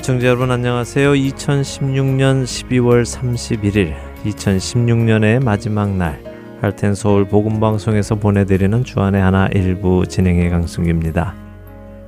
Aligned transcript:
애청자 0.00 0.28
여러분 0.28 0.50
안녕하세요. 0.50 1.12
2016년 1.12 2.44
12월 2.44 3.04
31일 3.04 3.94
2016년의 4.24 5.44
마지막 5.44 5.94
날 5.94 6.24
할텐 6.62 6.94
서울 6.94 7.28
복음 7.28 7.60
방송에서 7.60 8.14
보내드리는 8.14 8.82
주안의 8.82 9.20
하나 9.20 9.46
일부 9.48 10.06
진행의 10.06 10.48
강승규입니다. 10.48 11.34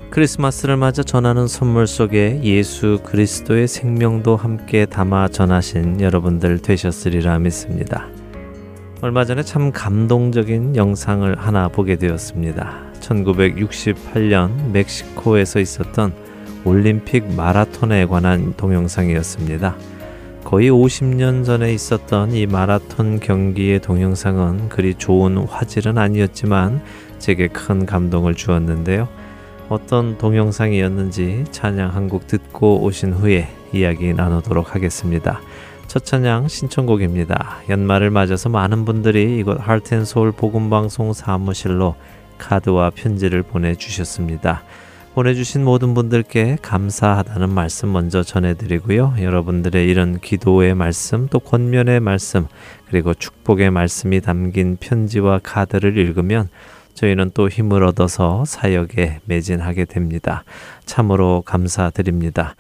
크리스마스를 0.08 0.78
맞아 0.78 1.02
전하는 1.02 1.46
선물 1.46 1.86
속에 1.86 2.40
예수 2.42 2.98
그리스도의 3.04 3.68
생명도 3.68 4.36
함께 4.36 4.86
담아 4.86 5.28
전하신 5.28 6.00
여러분들 6.00 6.60
되셨으리라 6.60 7.40
믿습니다. 7.40 8.08
얼마 9.02 9.26
전에 9.26 9.42
참 9.42 9.70
감동적인 9.70 10.76
영상을 10.76 11.38
하나 11.38 11.68
보게 11.68 11.96
되었습니다. 11.96 12.84
1968년 13.00 14.70
멕시코에서 14.70 15.60
있었던 15.60 16.21
올림픽 16.64 17.32
마라톤에 17.34 18.06
관한 18.06 18.54
동영상이었습니다. 18.56 19.76
거의 20.44 20.70
50년 20.70 21.44
전에 21.44 21.72
있었던 21.72 22.32
이 22.32 22.46
마라톤 22.46 23.20
경기의 23.20 23.80
동영상은 23.80 24.68
그리 24.68 24.94
좋은 24.94 25.36
화질은 25.38 25.98
아니었지만 25.98 26.82
제게 27.18 27.48
큰 27.48 27.86
감동을 27.86 28.34
주었는데요. 28.34 29.08
어떤 29.68 30.18
동영상이었는지 30.18 31.44
찬양 31.50 31.94
한 31.94 32.08
곡 32.08 32.26
듣고 32.26 32.82
오신 32.82 33.14
후에 33.14 33.48
이야기 33.72 34.12
나누도록 34.12 34.74
하겠습니다. 34.74 35.40
첫 35.86 36.04
찬양 36.04 36.48
신청곡입니다. 36.48 37.58
연말을 37.68 38.10
맞아서 38.10 38.48
많은 38.48 38.84
분들이 38.84 39.38
이곳 39.38 39.58
하트앤소울 39.60 40.32
복음방송 40.32 41.12
사무실로 41.12 41.94
카드와 42.38 42.90
편지를 42.90 43.42
보내주셨습니다. 43.42 44.62
보내주신 45.14 45.62
모든 45.62 45.92
분들께 45.92 46.56
감사하다는 46.62 47.50
말씀 47.50 47.92
먼저 47.92 48.22
전해드리고요. 48.22 49.16
여러분들의 49.20 49.86
이런 49.86 50.18
기도의 50.18 50.74
말씀, 50.74 51.28
또 51.28 51.38
권면의 51.38 52.00
말씀, 52.00 52.46
그리고 52.88 53.12
축복의 53.12 53.70
말씀이 53.70 54.22
담긴 54.22 54.78
편지와 54.80 55.40
카드를 55.42 55.98
읽으면 55.98 56.48
저희는 56.94 57.32
또 57.34 57.50
힘을 57.50 57.84
얻어서 57.84 58.44
사역에 58.46 59.20
매진하게 59.26 59.84
됩니다. 59.84 60.44
참으로 60.86 61.42
감사드립니다. 61.44 62.54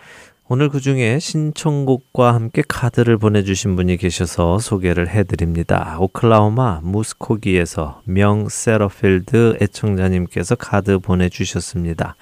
오늘 0.46 0.68
그 0.68 0.80
중에 0.80 1.18
신청곡과 1.18 2.34
함께 2.34 2.62
카드를 2.68 3.16
보내주신 3.16 3.76
분이 3.76 3.96
계셔서 3.96 4.58
소개를 4.58 5.08
해드립니다. 5.08 5.96
오클라호마 5.98 6.80
무스코기에서 6.82 8.02
명 8.04 8.50
세러필드 8.50 9.56
애청자님께서 9.62 10.56
카드 10.56 10.98
보내주셨습니다. 10.98 12.16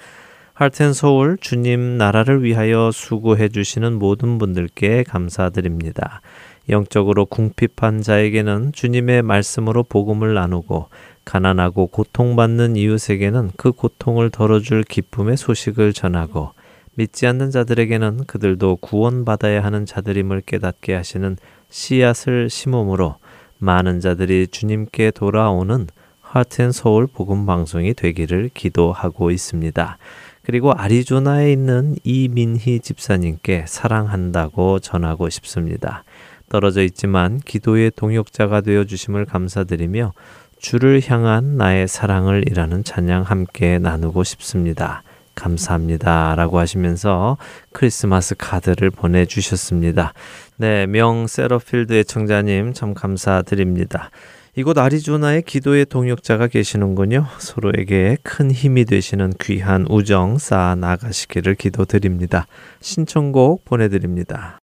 할텐 0.61 0.93
서울 0.93 1.39
주님 1.41 1.97
나라를 1.97 2.43
위하여 2.43 2.91
수고해 2.93 3.49
주시는 3.49 3.97
모든 3.97 4.37
분들께 4.37 5.01
감사드립니다. 5.01 6.21
영적으로 6.69 7.25
궁핍한 7.25 8.03
자에게는 8.03 8.71
주님의 8.71 9.23
말씀으로 9.23 9.81
복음을 9.81 10.35
나누고 10.35 10.89
가난하고 11.25 11.87
고통받는 11.87 12.75
이웃에게는 12.75 13.53
그 13.57 13.71
고통을 13.71 14.29
덜어줄 14.29 14.83
기쁨의 14.83 15.35
소식을 15.35 15.93
전하고 15.93 16.51
믿지 16.93 17.25
않는 17.25 17.49
자들에게는 17.49 18.25
그들도 18.27 18.75
구원받아야 18.81 19.63
하는 19.63 19.87
자들임을 19.87 20.41
깨닫게 20.41 20.93
하시는 20.93 21.37
씨앗을 21.69 22.51
심음으로 22.51 23.15
많은 23.57 23.99
자들이 23.99 24.45
주님께 24.45 25.09
돌아오는 25.09 25.87
하트앤 26.21 26.71
서울 26.71 27.07
복음 27.07 27.47
방송이 27.47 27.95
되기를 27.95 28.51
기도하고 28.53 29.31
있습니다. 29.31 29.97
그리고 30.43 30.73
아리조나에 30.73 31.51
있는 31.51 31.95
이민희 32.03 32.79
집사님께 32.79 33.65
사랑한다고 33.67 34.79
전하고 34.79 35.29
싶습니다. 35.29 36.03
떨어져 36.49 36.83
있지만 36.83 37.39
기도의 37.39 37.91
동역자가 37.95 38.61
되어 38.61 38.83
주심을 38.83 39.25
감사드리며 39.25 40.13
주를 40.59 41.01
향한 41.07 41.57
나의 41.57 41.87
사랑을 41.87 42.43
이라는 42.47 42.83
찬양 42.83 43.23
함께 43.23 43.79
나누고 43.79 44.23
싶습니다. 44.23 45.03
감사합니다. 45.33 46.35
라고 46.35 46.59
하시면서 46.59 47.37
크리스마스 47.71 48.35
카드를 48.37 48.91
보내주셨습니다. 48.91 50.13
네, 50.57 50.85
명 50.85 51.25
세러필드 51.25 51.93
의 51.93 52.05
청자님 52.05 52.73
참 52.73 52.93
감사드립니다. 52.93 54.11
이곳 54.55 54.77
아리조나에 54.77 55.41
기도의 55.41 55.85
동역자가 55.85 56.47
계시는군요. 56.47 57.25
서로에게 57.39 58.17
큰 58.21 58.51
힘이 58.51 58.83
되시는 58.83 59.31
귀한 59.39 59.85
우정 59.89 60.37
쌓아 60.37 60.75
나가시기를 60.75 61.55
기도드립니다. 61.55 62.47
신청곡 62.81 63.63
보내드립니다. 63.63 64.60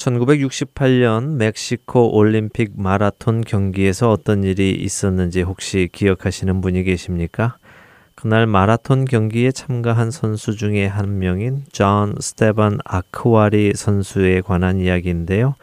1968년 0.00 1.36
멕시코 1.36 2.16
올림픽 2.16 2.72
마라톤 2.74 3.42
경기에서 3.42 4.10
어떤 4.10 4.44
일이 4.44 4.70
있었는지 4.72 5.42
혹시 5.42 5.90
기억하시는 5.92 6.62
분이 6.62 6.84
계십니까? 6.84 7.58
그날 8.14 8.46
마라톤 8.46 9.04
경기에 9.04 9.52
참가한 9.52 10.10
선수 10.10 10.56
중에 10.56 10.86
한 10.86 11.18
명인 11.18 11.64
존 11.70 12.14
스테반 12.18 12.78
아크와리 12.84 13.74
선수에 13.76 14.40
관한 14.40 14.78
이야기인데요. 14.78 15.54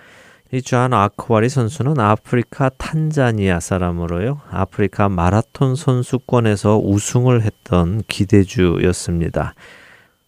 이 0.53 0.61
존 0.61 0.93
아크와리 0.93 1.49
선수는 1.49 1.99
아프리카 1.99 2.69
탄자니아 2.69 3.59
사람으로요. 3.59 4.41
아프리카 4.51 5.09
마라톤 5.09 5.75
선수권에서 5.75 6.77
우승을 6.77 7.41
했던 7.41 8.03
기대주였습니다. 8.07 9.55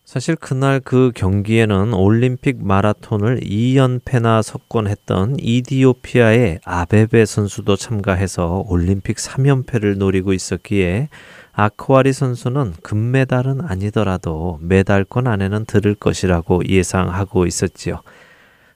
사실 0.10 0.36
그날 0.36 0.80
그 0.80 1.12
경기에는 1.14 1.94
올림픽 1.94 2.66
마라톤을 2.66 3.42
2연패나 3.42 4.42
석권했던 4.42 5.36
이디오피아의 5.40 6.62
아베베 6.66 7.26
선수도 7.26 7.76
참가해서 7.76 8.64
올림픽 8.68 9.18
3연패를 9.18 10.00
노리고 10.00 10.34
있었기에 10.34 11.10
아크와리 11.52 12.12
선수는 12.12 12.74
금메달은 12.82 13.62
아니더라도 13.62 14.58
메달권 14.64 15.28
안에는 15.28 15.66
들을 15.66 15.94
것이라고 15.94 16.64
예상하고 16.68 17.46
있었지요. 17.46 18.02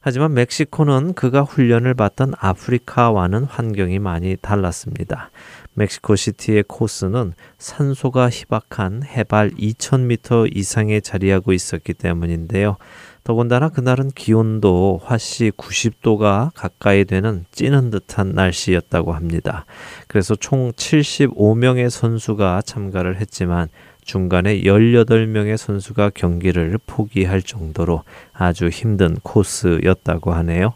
하지만 0.01 0.35
멕시코는 0.35 1.13
그가 1.13 1.41
훈련을 1.41 1.95
받던 1.95 2.33
아프리카와는 2.37 3.45
환경이 3.45 3.97
많이 3.97 4.37
달랐습니다. 4.39 5.31
멕시코 5.75 6.15
시티의 6.15 6.65
코스는 6.67 7.33
산소가 7.57 8.29
희박한 8.29 9.03
해발 9.03 9.51
2000m 9.51 10.55
이상에 10.55 10.99
자리하고 10.99 11.53
있었기 11.53 11.93
때문인데요. 11.93 12.77
더군다나 13.23 13.69
그날은 13.69 14.09
기온도 14.09 14.99
화씨 15.03 15.51
90도가 15.51 16.51
가까이 16.53 17.05
되는 17.05 17.45
찌는 17.51 17.89
듯한 17.89 18.33
날씨였다고 18.33 19.13
합니다. 19.13 19.65
그래서 20.07 20.35
총 20.35 20.71
75명의 20.73 21.89
선수가 21.89 22.63
참가를 22.65 23.21
했지만 23.21 23.69
중간에 24.03 24.61
18명의 24.63 25.55
선수가 25.55 26.11
경기를 26.13 26.77
포기할 26.85 27.41
정도로 27.41 28.03
아주 28.33 28.67
힘든 28.67 29.15
코스였다고 29.23 30.33
하네요. 30.33 30.73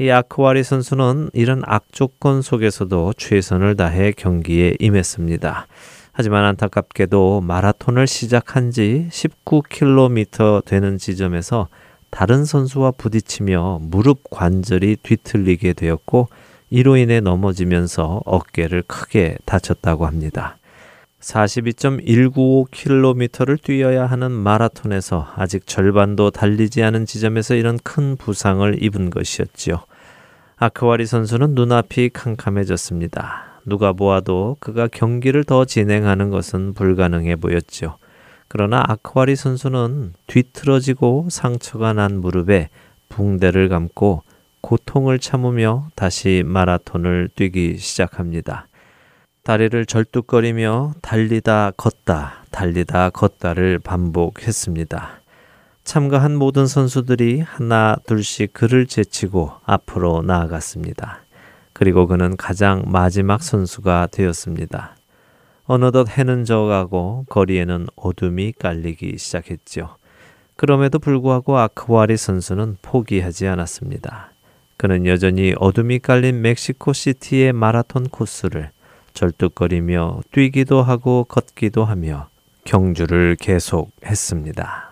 이 0.00 0.10
아크와리 0.10 0.62
선수는 0.62 1.30
이런 1.32 1.62
악조건 1.64 2.40
속에서도 2.40 3.14
최선을 3.16 3.74
다해 3.74 4.12
경기에 4.12 4.76
임했습니다. 4.78 5.66
하지만 6.12 6.44
안타깝게도 6.44 7.40
마라톤을 7.40 8.06
시작한 8.06 8.70
지 8.70 9.08
19km 9.10 10.64
되는 10.64 10.98
지점에서 10.98 11.66
다른 12.10 12.44
선수와 12.44 12.92
부딪히며 12.92 13.80
무릎 13.82 14.30
관절이 14.30 14.98
뒤틀리게 15.02 15.72
되었고 15.72 16.28
이로 16.70 16.96
인해 16.96 17.18
넘어지면서 17.18 18.22
어깨를 18.24 18.84
크게 18.86 19.38
다쳤다고 19.44 20.06
합니다. 20.06 20.57
42.195km를 21.20 23.62
뛰어야 23.62 24.06
하는 24.06 24.30
마라톤에서 24.30 25.32
아직 25.36 25.66
절반도 25.66 26.30
달리지 26.30 26.82
않은 26.84 27.04
지점에서 27.06 27.54
이런 27.54 27.78
큰 27.82 28.16
부상을 28.16 28.82
입은 28.82 29.10
것이었지요. 29.10 29.80
아크와리 30.56 31.06
선수는 31.06 31.54
눈앞이 31.54 32.10
캄캄해졌습니다. 32.12 33.44
누가 33.64 33.92
보아도 33.92 34.56
그가 34.60 34.86
경기를 34.88 35.44
더 35.44 35.64
진행하는 35.64 36.30
것은 36.30 36.74
불가능해 36.74 37.36
보였지요. 37.36 37.96
그러나 38.48 38.82
아크와리 38.86 39.36
선수는 39.36 40.14
뒤틀어지고 40.26 41.28
상처가 41.30 41.92
난 41.92 42.20
무릎에 42.20 42.70
붕대를 43.08 43.68
감고 43.68 44.22
고통을 44.60 45.18
참으며 45.18 45.88
다시 45.94 46.42
마라톤을 46.46 47.30
뛰기 47.34 47.78
시작합니다. 47.78 48.67
다리를 49.48 49.86
절뚝거리며 49.86 50.92
달리다 51.00 51.72
걷다, 51.78 52.44
달리다 52.50 53.08
걷다를 53.08 53.78
반복했습니다. 53.78 55.20
참가한 55.84 56.36
모든 56.36 56.66
선수들이 56.66 57.40
하나 57.40 57.96
둘씩 58.06 58.52
그를 58.52 58.86
제치고 58.86 59.52
앞으로 59.64 60.20
나아갔습니다. 60.20 61.20
그리고 61.72 62.06
그는 62.06 62.36
가장 62.36 62.82
마지막 62.88 63.42
선수가 63.42 64.08
되었습니다. 64.12 64.96
어느덧 65.64 66.10
해는 66.10 66.44
져가고 66.44 67.24
거리에는 67.30 67.86
어둠이 67.96 68.52
깔리기 68.52 69.16
시작했죠. 69.16 69.96
그럼에도 70.56 70.98
불구하고 70.98 71.56
아크와리 71.56 72.18
선수는 72.18 72.76
포기하지 72.82 73.46
않았습니다. 73.46 74.30
그는 74.76 75.06
여전히 75.06 75.54
어둠이 75.56 76.00
깔린 76.00 76.42
멕시코 76.42 76.92
시티의 76.92 77.54
마라톤 77.54 78.10
코스를 78.10 78.72
절뚝거리며 79.18 80.20
뛰기도 80.30 80.80
하고 80.80 81.24
걷기도 81.24 81.84
하며 81.84 82.28
경주를 82.64 83.36
계속했습니다. 83.40 84.87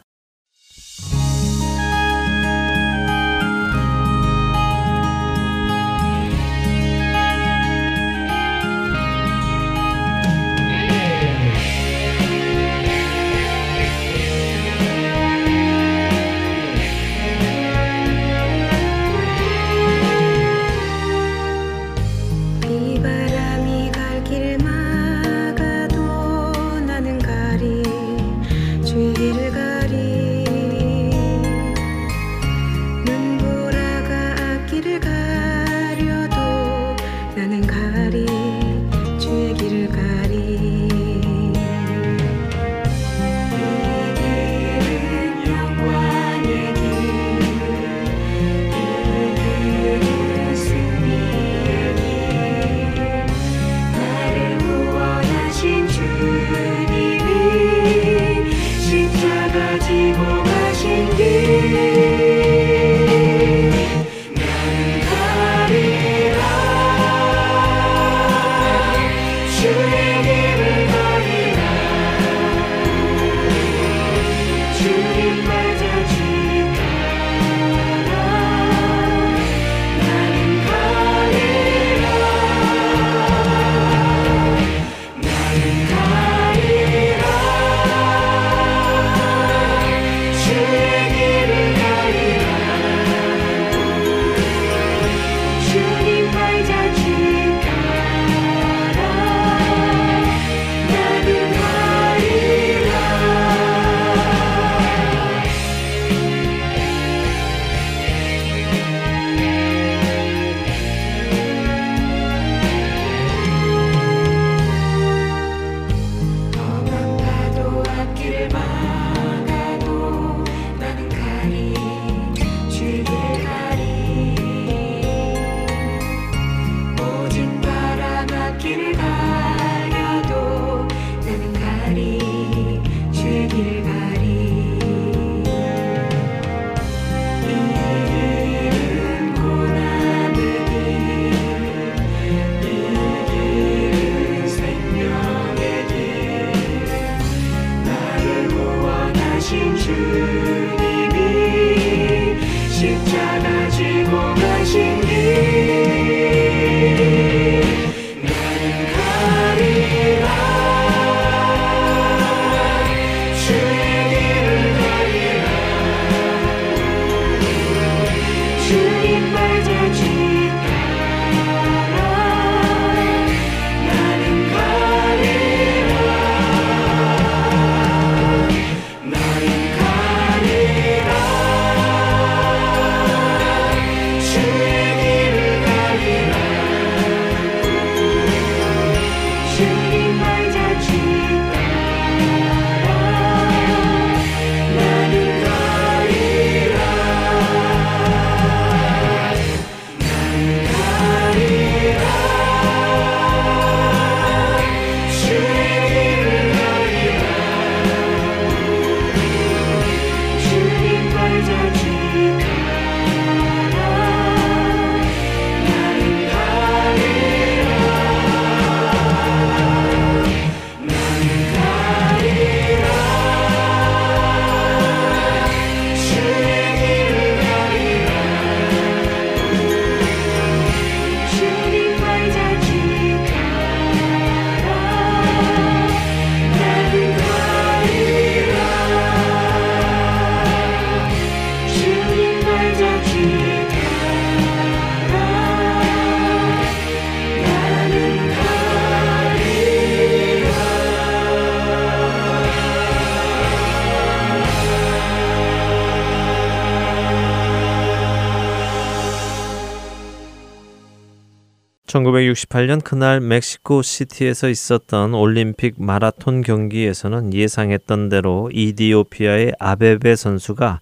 1968년 262.36 262.84
그날 262.84 263.20
멕시코 263.20 263.82
시티에서 263.82 264.48
있었던 264.48 265.14
올림픽 265.14 265.74
마라톤 265.78 266.42
경기에서는 266.42 267.32
예상했던 267.32 268.08
대로 268.10 268.50
이디오피아의 268.52 269.54
아베베 269.58 270.14
선수가 270.16 270.80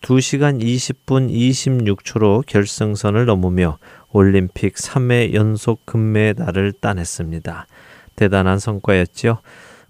2시간 0.00 0.62
20분 0.62 1.30
26초로 1.30 2.44
결승선을 2.46 3.26
넘으며 3.26 3.78
올림픽 4.10 4.74
3회 4.74 5.34
연속 5.34 5.84
금메달을 5.86 6.72
따냈습니다. 6.72 7.66
대단한 8.16 8.58
성과였지요. 8.58 9.38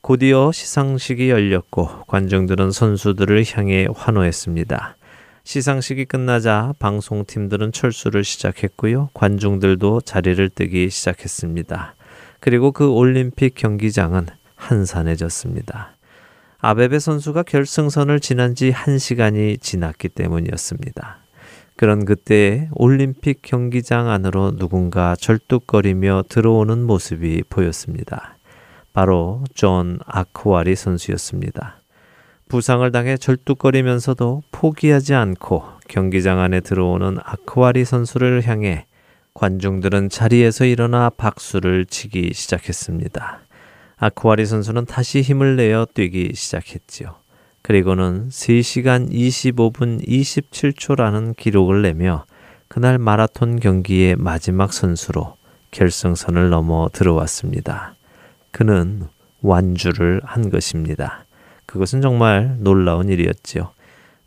곧이어 0.00 0.52
시상식이 0.52 1.30
열렸고 1.30 2.04
관중들은 2.06 2.71
선수들을 2.71 3.44
향해 3.54 3.87
환호했습니다. 3.94 4.97
시상식이 5.45 6.07
끝나자 6.07 6.73
방송팀들은 6.79 7.73
철수를 7.73 8.25
시작했고요. 8.25 9.11
관중들도 9.13 10.01
자리를 10.01 10.49
뜨기 10.51 10.89
시작했습니다. 10.89 11.95
그리고 12.41 12.73
그 12.73 12.91
올림픽 12.91 13.55
경기장은 13.55 14.27
한산해졌습니다. 14.57 15.97
아베베 16.59 16.99
선수가 16.99 17.43
결승선을 17.43 18.21
지난 18.21 18.55
지 18.55 18.73
1시간이 18.73 19.61
지났기 19.61 20.09
때문이었습니다. 20.09 21.19
그런 21.77 22.07
그때 22.07 22.71
올림픽 22.73 23.43
경기장 23.43 24.09
안으로 24.09 24.57
누군가 24.57 25.15
절뚝거리며 25.17 26.25
들어오는 26.31 26.83
모습이 26.85 27.43
보였습니다. 27.51 28.39
바로 28.95 29.45
존 29.55 29.99
아크와리 30.07 30.75
선수였습니다. 30.75 31.84
부상을 32.54 32.92
당해 32.92 33.16
절뚝거리면서도 33.16 34.44
포기하지 34.52 35.12
않고 35.12 35.64
경기장 35.88 36.38
안에 36.38 36.61
들어오는 36.61 37.18
아크와리 37.20 37.84
선수를 37.84 38.46
향해 38.46 38.87
관중들은 39.34 40.08
자리에서 40.08 40.64
일어나 40.64 41.11
박수를 41.11 41.84
치기 41.84 42.30
시작했습니다. 42.32 43.40
아크와리 43.96 44.46
선수는 44.46 44.84
다시 44.84 45.20
힘을 45.20 45.56
내어 45.56 45.84
뛰기 45.92 46.30
시작했지요. 46.37 47.16
그리고는 47.62 48.28
3시간 48.28 49.11
25분 49.11 50.06
27초라는 50.06 51.37
기록을 51.37 51.82
내며 51.82 52.25
그날 52.68 52.99
마라톤 52.99 53.58
경기의 53.58 54.14
마지막 54.14 54.73
선수로 54.73 55.34
결승선을 55.73 56.50
넘어 56.50 56.88
들어왔습니다. 56.92 57.96
그는 58.52 59.08
완주를 59.42 60.20
한 60.23 60.50
것입니다. 60.50 61.25
그것은 61.75 62.02
정말 62.02 62.54
놀라운 62.61 63.09
일이었지요. 63.09 63.73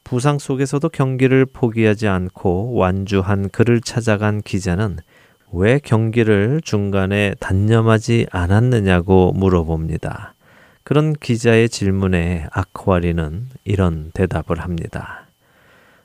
부상 0.03 0.37
속에서도 0.37 0.89
경기를 0.89 1.45
포기하지 1.45 2.09
않고 2.09 2.73
완주한 2.73 3.47
그를 3.47 3.79
찾아간 3.79 4.41
기자는 4.41 4.97
왜 5.53 5.79
경기를 5.79 6.59
중간에 6.61 7.35
단념하지 7.39 8.27
않았느냐고 8.31 9.31
물어봅니다. 9.31 10.33
그런 10.83 11.13
기자의 11.13 11.69
질문에 11.69 12.47
아쿠아리는 12.51 13.47
이런 13.63 14.11
대답을 14.13 14.59
합니다. 14.59 15.27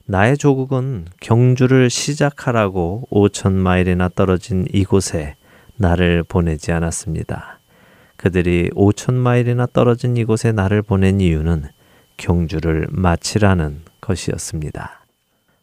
나의 0.04 0.38
조국은 0.38 1.06
경주를 1.20 1.90
시작하라고 1.90 3.08
5천 3.10 3.50
마일이나 3.50 4.08
떨어진 4.14 4.64
이곳에 4.72 5.34
나를 5.74 6.22
보내지 6.22 6.70
않았습니다. 6.70 7.58
그들이 8.22 8.70
5천 8.76 9.14
마일이나 9.14 9.66
떨어진 9.66 10.16
이곳에 10.16 10.52
나를 10.52 10.80
보낸 10.80 11.20
이유는 11.20 11.64
경주를 12.18 12.86
마치라는 12.88 13.80
것이었습니다. 14.00 15.04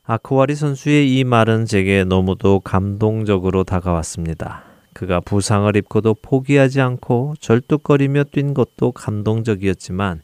아쿠아리 0.04 0.56
선수의 0.56 1.18
이 1.18 1.24
말은 1.24 1.66
제게 1.66 2.04
너무도 2.04 2.60
감동적으로 2.60 3.64
다가왔습니다. 3.64 4.64
그가 4.92 5.22
부상을 5.22 5.74
입고도 5.74 6.16
포기하지 6.22 6.82
않고 6.82 7.36
절뚝거리며 7.40 8.26
뛴 8.34 8.54
것도 8.54 8.92
감동적이었지만 8.92 10.20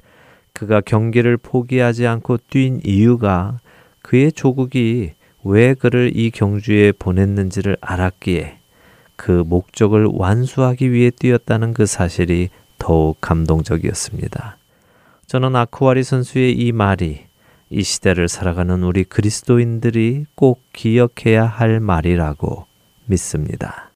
그가 0.52 0.82
경기를 0.82 1.38
포기하지 1.38 2.06
않고 2.06 2.40
뛴 2.50 2.82
이유가 2.84 3.60
그의 4.02 4.34
조국이 4.34 5.14
왜 5.46 5.74
그를 5.74 6.12
이 6.14 6.32
경주에 6.32 6.92
보냈는지를 7.00 7.78
알았기에 7.80 8.58
그 9.16 9.32
목적을 9.32 10.08
완수하기 10.12 10.92
위해 10.92 11.10
뛰었다는 11.10 11.74
그 11.74 11.86
사실이 11.86 12.50
더욱 12.78 13.18
감동적이었습니다. 13.22 14.58
저는 15.28 15.56
아쿠아리 15.56 16.04
선수의 16.04 16.54
이 16.54 16.72
말이 16.72 17.26
이 17.70 17.84
시대를 17.84 18.28
살아가는 18.28 18.84
우리 18.84 19.04
그리스도인들이 19.04 20.26
꼭 20.36 20.62
기억해야 20.74 21.46
할 21.46 21.80
말이라고 21.80 22.66
믿습니다. 23.06 23.92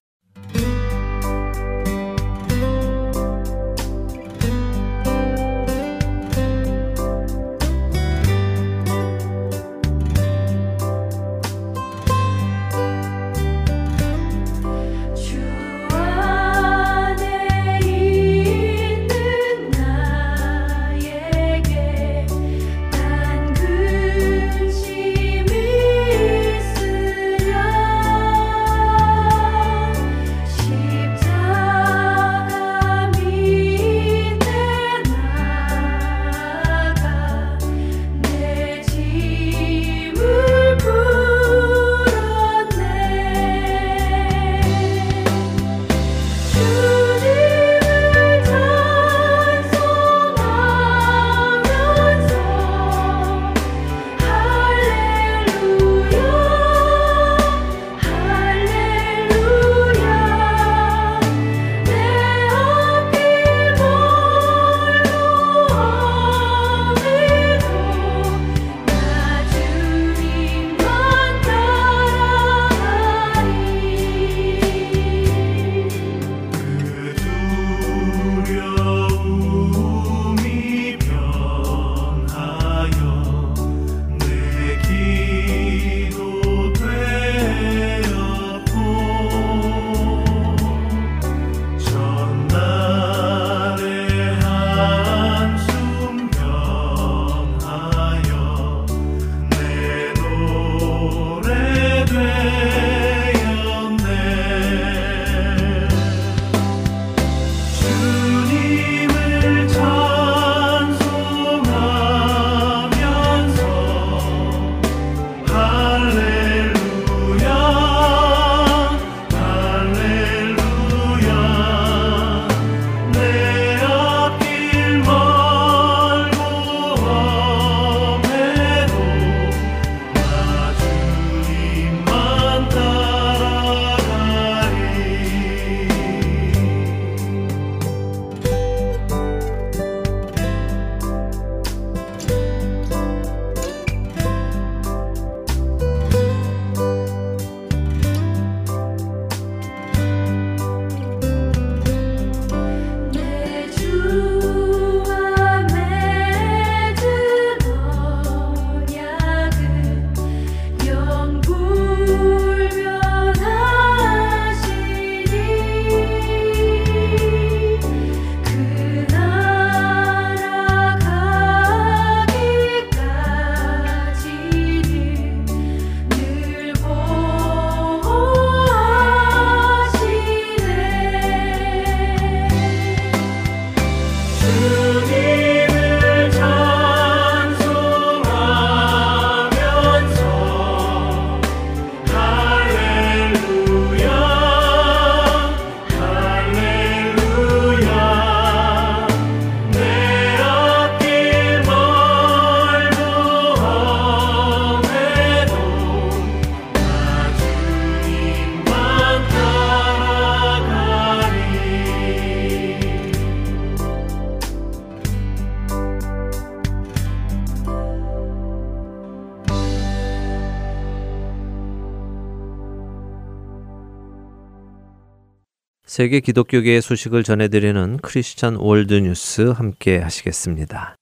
세계 226.00 226.22
기독교계의 226.22 226.82
소식을 226.82 227.24
전해드리는 227.24 227.98
크리스천 227.98 228.56
월드뉴스 228.56 229.50
함께 229.50 229.98
하시겠습니다. 229.98 230.96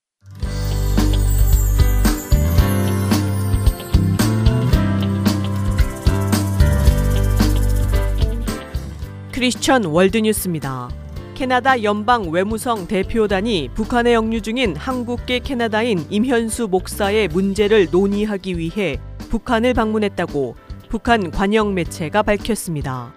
크리스천 9.32 9.86
월드뉴스입니다. 9.86 10.90
캐나다 11.36 11.84
연방 11.84 12.32
외무성 12.32 12.88
대표단이 12.88 13.70
북한에 13.76 14.16
영유 14.16 14.42
중인 14.42 14.76
한국계 14.76 15.42
캐나다인 15.42 16.08
임현수 16.10 16.70
목사의 16.70 17.28
문제를 17.28 17.90
논의하기 17.92 18.58
위해 18.58 19.00
북한을 19.30 19.76
방문했다고 19.76 20.56
북한 20.90 21.30
관영 21.30 21.76
매체가 21.76 22.24
밝혔습니다. 22.24 23.14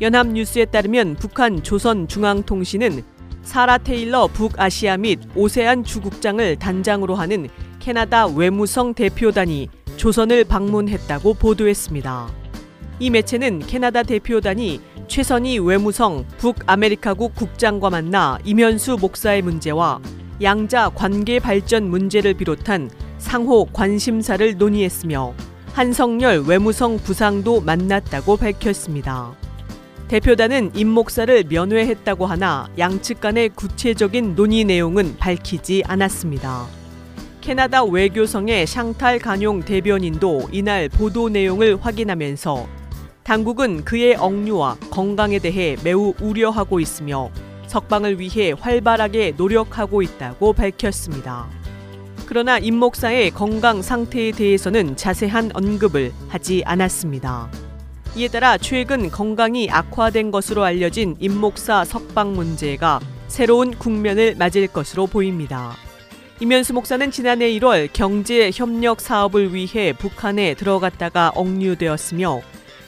연합뉴스에 0.00 0.66
따르면 0.66 1.16
북한 1.16 1.62
조선중앙통신은 1.62 3.02
사라 3.42 3.78
테일러 3.78 4.28
북아시아 4.28 4.96
및 4.96 5.20
오세안 5.34 5.82
주국장을 5.82 6.56
단장으로 6.56 7.14
하는 7.14 7.48
캐나다 7.80 8.26
외무성 8.26 8.94
대표단이 8.94 9.68
조선을 9.96 10.44
방문했다고 10.44 11.34
보도했습니다. 11.34 12.28
이 13.00 13.10
매체는 13.10 13.60
캐나다 13.60 14.02
대표단이 14.02 14.80
최선희 15.08 15.58
외무성 15.58 16.26
북아메리카국 16.38 17.34
국장과 17.34 17.90
만나 17.90 18.38
임현수 18.44 18.98
목사의 19.00 19.42
문제와 19.42 20.00
양자 20.42 20.90
관계 20.90 21.40
발전 21.40 21.90
문제를 21.90 22.34
비롯한 22.34 22.90
상호 23.18 23.64
관심사를 23.64 24.56
논의했으며 24.56 25.34
한성열 25.72 26.44
외무성 26.46 26.98
부상도 26.98 27.60
만났다고 27.60 28.36
밝혔습니다. 28.36 29.47
대표단은 30.08 30.70
임 30.74 30.88
목사를 30.88 31.44
면회했다고 31.50 32.24
하나 32.24 32.66
양측 32.78 33.20
간의 33.20 33.50
구체적인 33.50 34.34
논의 34.34 34.64
내용은 34.64 35.18
밝히지 35.18 35.82
않았습니다. 35.86 36.66
캐나다 37.42 37.84
외교성의 37.84 38.66
샹탈 38.66 39.18
간용 39.18 39.60
대변인도 39.60 40.48
이날 40.50 40.88
보도 40.88 41.28
내용을 41.28 41.76
확인하면서 41.78 42.66
당국은 43.22 43.84
그의 43.84 44.14
억류와 44.16 44.78
건강에 44.90 45.38
대해 45.38 45.76
매우 45.84 46.14
우려하고 46.22 46.80
있으며 46.80 47.30
석방을 47.66 48.18
위해 48.18 48.54
활발하게 48.58 49.34
노력하고 49.36 50.00
있다고 50.00 50.54
밝혔습니다. 50.54 51.46
그러나 52.24 52.56
임 52.58 52.76
목사의 52.76 53.30
건강 53.32 53.82
상태에 53.82 54.32
대해서는 54.32 54.96
자세한 54.96 55.50
언급을 55.52 56.12
하지 56.28 56.62
않았습니다. 56.64 57.67
이에 58.16 58.28
따라 58.28 58.58
최근 58.58 59.10
건강이 59.10 59.70
악화된 59.70 60.30
것으로 60.30 60.64
알려진 60.64 61.16
임 61.20 61.38
목사 61.38 61.84
석방 61.84 62.32
문제가 62.32 63.00
새로운 63.28 63.72
국면을 63.72 64.34
맞을 64.36 64.66
것으로 64.66 65.06
보입니다. 65.06 65.74
이면수 66.40 66.72
목사는 66.72 67.10
지난해 67.10 67.50
1월 67.58 67.88
경제 67.92 68.50
협력 68.52 69.00
사업을 69.00 69.54
위해 69.54 69.92
북한에 69.92 70.54
들어갔다가 70.54 71.32
억류되었으며 71.34 72.40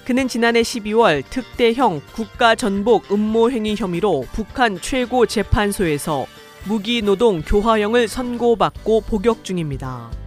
그는 0.04 0.26
지난해 0.26 0.62
12월 0.62 1.22
특대형 1.28 2.00
국가 2.12 2.54
전복 2.54 3.12
음모 3.12 3.50
행위 3.50 3.76
혐의로 3.76 4.24
북한 4.32 4.80
최고 4.80 5.26
재판소에서 5.26 6.26
무기노동 6.64 7.42
교화형을 7.42 8.08
선고받고 8.08 9.02
복역 9.02 9.44
중입니다. 9.44 10.19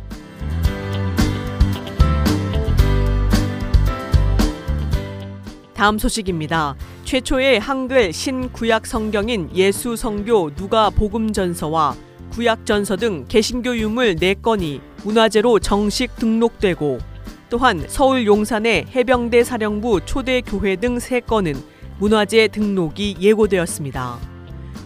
다음 5.83 5.99
소식입니다. 5.99 6.77
최초의 7.03 7.59
한글 7.59 8.13
신구약 8.13 8.87
성경인 8.87 9.49
예수 9.53 9.97
성교 9.97 10.55
누가 10.55 10.89
복음 10.89 11.33
전서와 11.33 11.93
구약 12.31 12.65
전서 12.65 12.95
등 12.95 13.25
개신교 13.27 13.75
유물 13.75 14.15
4건이 14.15 14.79
문화재로 15.03 15.59
정식 15.59 16.15
등록되고 16.15 16.99
또한 17.49 17.83
서울 17.89 18.25
용산의 18.25 18.85
해병대 18.95 19.43
사령부 19.43 20.05
초대 20.05 20.39
교회 20.39 20.77
등 20.77 20.99
3건은 20.99 21.57
문화재 21.99 22.47
등록이 22.47 23.17
예고되었습니다. 23.19 24.19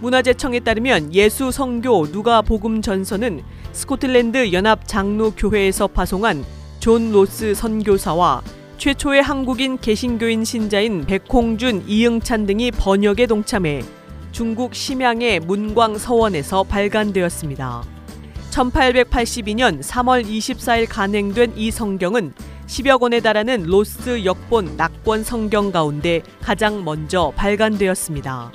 문화재청에 0.01 0.61
따르면 0.61 1.13
예수 1.13 1.51
성교 1.51 2.11
누가 2.11 2.41
복음 2.41 2.81
전서는 2.81 3.43
스코틀랜드 3.71 4.51
연합 4.51 4.87
장로 4.87 5.29
교회에서 5.29 5.85
파송한 5.89 6.43
존 6.79 7.11
로스 7.11 7.53
선교사와 7.53 8.41
최초의 8.77 9.23
한국인 9.23 9.79
개신교인 9.79 10.45
신자인 10.45 11.03
백홍준, 11.05 11.85
이응찬 11.87 12.45
등이 12.45 12.69
번역에 12.71 13.25
동참해 13.25 13.83
중국 14.31 14.75
심양의 14.75 15.39
문광 15.39 15.97
서원에서 15.97 16.61
발간되었습니다. 16.61 17.83
1882년 18.51 19.81
3월 19.81 20.23
24일 20.23 20.85
간행된 20.87 21.53
이 21.55 21.71
성경은 21.71 22.33
10여 22.67 22.99
권에 22.99 23.19
달하는 23.19 23.63
로스 23.63 24.23
역본 24.23 24.77
낙권 24.77 25.23
성경 25.23 25.71
가운데 25.71 26.21
가장 26.41 26.83
먼저 26.83 27.33
발간되었습니다. 27.35 28.51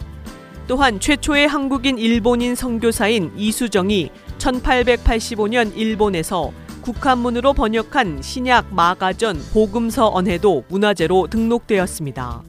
또한 0.69 1.01
최초의 1.01 1.49
한국인 1.49 1.99
일본인 1.99 2.55
선교사인 2.55 3.33
이수정이 3.37 4.11
1885년 4.39 5.77
일본에서 5.77 6.53
국한문으로 6.83 7.55
번역한 7.55 8.21
신약 8.21 8.75
마가전 8.75 9.41
복음서 9.53 10.11
언해도 10.13 10.65
문화재로 10.69 11.29
등록되었습니다. 11.29 12.43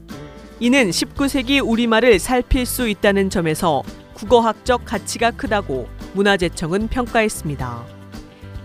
이는 0.60 0.90
19세기 0.90 1.66
우리말을 1.66 2.18
살필 2.18 2.66
수 2.66 2.88
있다는 2.88 3.30
점에서 3.30 3.82
국어학적 4.14 4.84
가치가 4.84 5.30
크다고 5.30 5.88
문화재청은 6.12 6.88
평가했습니다. 6.88 7.84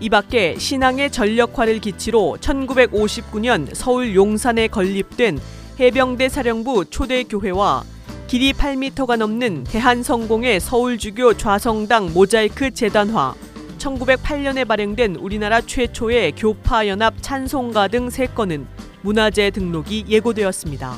이 0.00 0.08
밖에 0.08 0.56
신앙의 0.58 1.10
전력화를 1.10 1.78
기치로 1.78 2.38
1959년 2.40 3.74
서울 3.74 4.14
용산에 4.14 4.68
건립된 4.68 5.38
해병대 5.78 6.28
사령부 6.28 6.86
초대교회와 6.86 7.84
길이 8.26 8.52
8m가 8.52 9.16
넘는 9.16 9.64
대한성공의 9.64 10.60
서울주교 10.60 11.36
좌성당 11.36 12.12
모자이크 12.14 12.70
재단화, 12.70 13.34
1908년에 13.80 14.66
발행된 14.68 15.16
우리나라 15.16 15.60
최초의 15.60 16.32
교파연합 16.32 17.14
찬송가 17.22 17.88
등 17.88 18.08
3건은 18.08 18.66
문화재 19.02 19.50
등록이 19.50 20.04
예고되었습니다. 20.08 20.94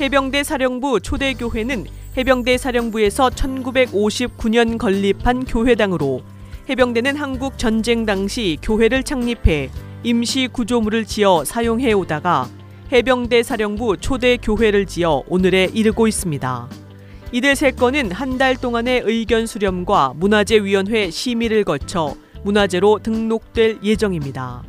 해병대 0.00 0.44
사령부 0.44 1.00
초대교회는 1.00 1.86
해병대 2.16 2.56
사령부에서 2.56 3.30
1959년 3.30 4.78
건립한 4.78 5.44
교회당으로 5.44 6.22
해병대는 6.68 7.16
한국 7.16 7.58
전쟁 7.58 8.06
당시 8.06 8.56
교회를 8.62 9.02
창립해 9.02 9.70
임시 10.02 10.48
구조물을 10.50 11.04
지어 11.04 11.44
사용해 11.44 11.92
오다가 11.92 12.48
해병대 12.92 13.42
사령부 13.42 13.96
초대 13.98 14.36
교회를 14.36 14.86
지어 14.86 15.22
오늘에 15.28 15.68
이르고 15.72 16.06
있습니다. 16.06 16.85
이들 17.32 17.56
세 17.56 17.70
건은 17.72 18.12
한 18.12 18.36
달 18.38 18.54
동안의 18.54 19.02
의견 19.04 19.46
수렴과 19.46 20.12
문화재위원회 20.16 21.10
심의를 21.10 21.64
거쳐 21.64 22.14
문화재로 22.44 23.00
등록될 23.02 23.78
예정입니다. 23.82 24.62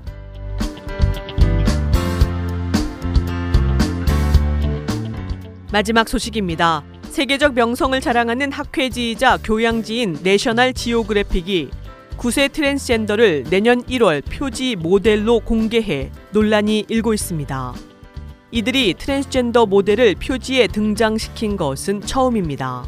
마지막 5.72 6.08
소식입니다. 6.08 6.84
세계적 7.10 7.54
명성을 7.56 8.00
자랑하는 8.00 8.52
학회지이자 8.52 9.40
교양지인 9.44 10.20
내셔널 10.24 10.74
지오그래픽이 10.74 11.70
9세 12.18 12.52
트랜스젠더를 12.54 13.46
내년 13.50 13.84
1월 13.84 14.24
표지 14.32 14.76
모델로 14.76 15.42
공개해 15.42 16.10
논란이 16.32 16.86
일고 16.88 17.14
있습니다. 17.14 17.74
이들이 18.52 18.94
트랜스젠더 18.98 19.66
모델을 19.66 20.16
표지에 20.16 20.68
등장시킨 20.68 21.58
것은 21.58 22.02
처음입니다. 22.02 22.86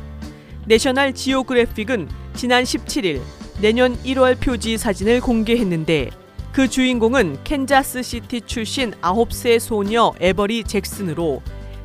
내셔널 0.66 1.14
지오그래픽은 1.14 2.08
지난 2.34 2.64
17일 2.64 3.22
내년 3.60 3.98
1월 4.04 4.40
표지 4.40 4.78
사진을 4.78 5.20
공개했는데 5.20 6.12
그 6.54 6.70
주인공은 6.70 7.44
캔자스 7.44 8.04
시티 8.04 8.42
출신 8.42 8.92
9세 9.02 9.60
소녀 9.60 10.14
에버리 10.20 10.64
잭슨으로 10.64 11.42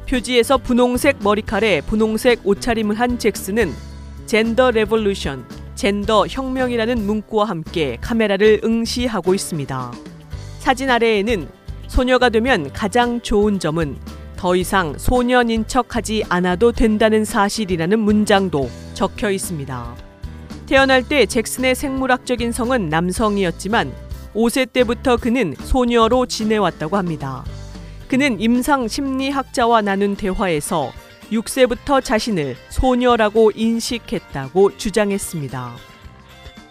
표지에서 0.08 0.58
분홍색 0.58 1.18
머리칼에 1.22 1.80
분홍색 1.80 2.40
옷차림을 2.44 2.98
한 2.98 3.18
잭슨은 3.18 3.72
gender 4.26 4.70
revolution, 4.70 5.46
젠더 5.74 6.26
혁명이라는 6.28 7.04
문구와 7.04 7.46
함께 7.46 7.98
카메라를 8.00 8.60
응시하고 8.64 9.34
있습니다. 9.34 9.92
사진 10.60 10.90
아래에는 10.90 11.48
소녀가 11.94 12.28
되면 12.28 12.72
가장 12.72 13.20
좋은 13.20 13.60
점은 13.60 13.96
더 14.34 14.56
이상 14.56 14.98
소년인 14.98 15.68
척하지 15.68 16.24
않아도 16.28 16.72
된다는 16.72 17.24
사실이라는 17.24 18.00
문장도 18.00 18.68
적혀 18.94 19.30
있습니다. 19.30 19.94
태어날 20.66 21.06
때 21.06 21.24
잭슨의 21.24 21.76
생물학적인 21.76 22.50
성은 22.50 22.88
남성이었지만 22.88 23.92
5세 24.34 24.72
때부터 24.72 25.18
그는 25.18 25.54
소녀로 25.56 26.26
지내왔다고 26.26 26.96
합니다. 26.96 27.44
그는 28.08 28.40
임상 28.40 28.88
심리학자와 28.88 29.82
나눈 29.82 30.16
대화에서 30.16 30.90
6세부터 31.30 32.02
자신을 32.02 32.56
소녀라고 32.70 33.52
인식했다고 33.54 34.78
주장했습니다. 34.78 35.72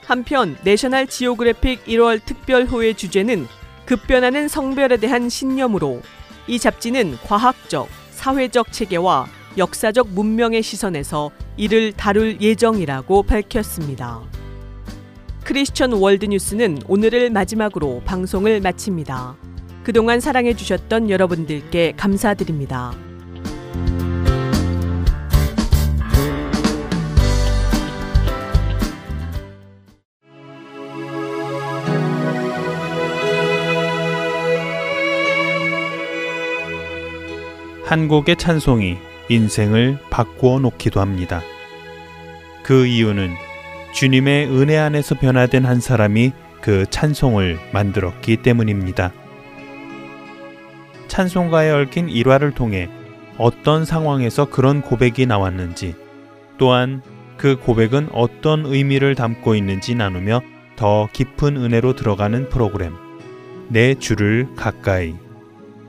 한편 0.05 0.57
내셔널 0.65 1.07
지오그래픽 1.07 1.85
1월 1.85 2.19
특별호의 2.25 2.95
주제는 2.95 3.47
급변하는 3.85 4.47
성별에 4.47 4.97
대한 4.97 5.29
신념으로 5.29 6.01
이 6.47 6.59
잡지는 6.59 7.17
과학적, 7.23 7.87
사회적 8.11 8.71
체계와 8.71 9.27
역사적 9.57 10.09
문명의 10.09 10.63
시선에서 10.63 11.31
이를 11.57 11.91
다룰 11.93 12.41
예정이라고 12.41 13.23
밝혔습니다. 13.23 14.21
크리스천 15.43 15.93
월드뉴스는 15.93 16.79
오늘을 16.87 17.29
마지막으로 17.29 18.01
방송을 18.05 18.61
마칩니다. 18.61 19.35
그동안 19.83 20.21
사랑해주셨던 20.21 21.09
여러분들께 21.09 21.93
감사드립니다. 21.97 22.93
한 37.85 38.07
곡의 38.07 38.37
찬송이 38.37 38.97
인생을 39.29 39.99
바꾸어 40.09 40.59
놓기도 40.59 41.01
합니다. 41.01 41.41
그 42.63 42.85
이유는 42.85 43.33
주님의 43.93 44.47
은혜 44.47 44.77
안에서 44.77 45.15
변화된 45.15 45.65
한 45.65 45.79
사람이 45.79 46.31
그 46.61 46.85
찬송을 46.89 47.59
만들었기 47.73 48.37
때문입니다. 48.37 49.11
찬송가에 51.07 51.71
얽힌 51.71 52.09
일화를 52.09 52.51
통해 52.51 52.89
어떤 53.37 53.85
상황에서 53.85 54.45
그런 54.49 54.81
고백이 54.81 55.25
나왔는지 55.25 55.95
또한 56.57 57.01
그 57.37 57.57
고백은 57.57 58.09
어떤 58.13 58.65
의미를 58.65 59.13
담고 59.13 59.55
있는지 59.55 59.95
나누며 59.95 60.41
더 60.75 61.09
깊은 61.11 61.57
은혜로 61.57 61.95
들어가는 61.95 62.49
프로그램 62.49 62.95
내 63.67 63.95
주를 63.95 64.47
가까이 64.55 65.15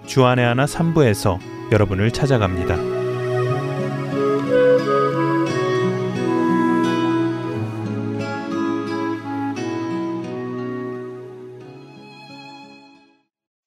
주안의 0.07 0.45
하나 0.45 0.65
3부에서 0.65 1.54
여러분을 1.73 2.11
찾아갑니다. 2.11 2.95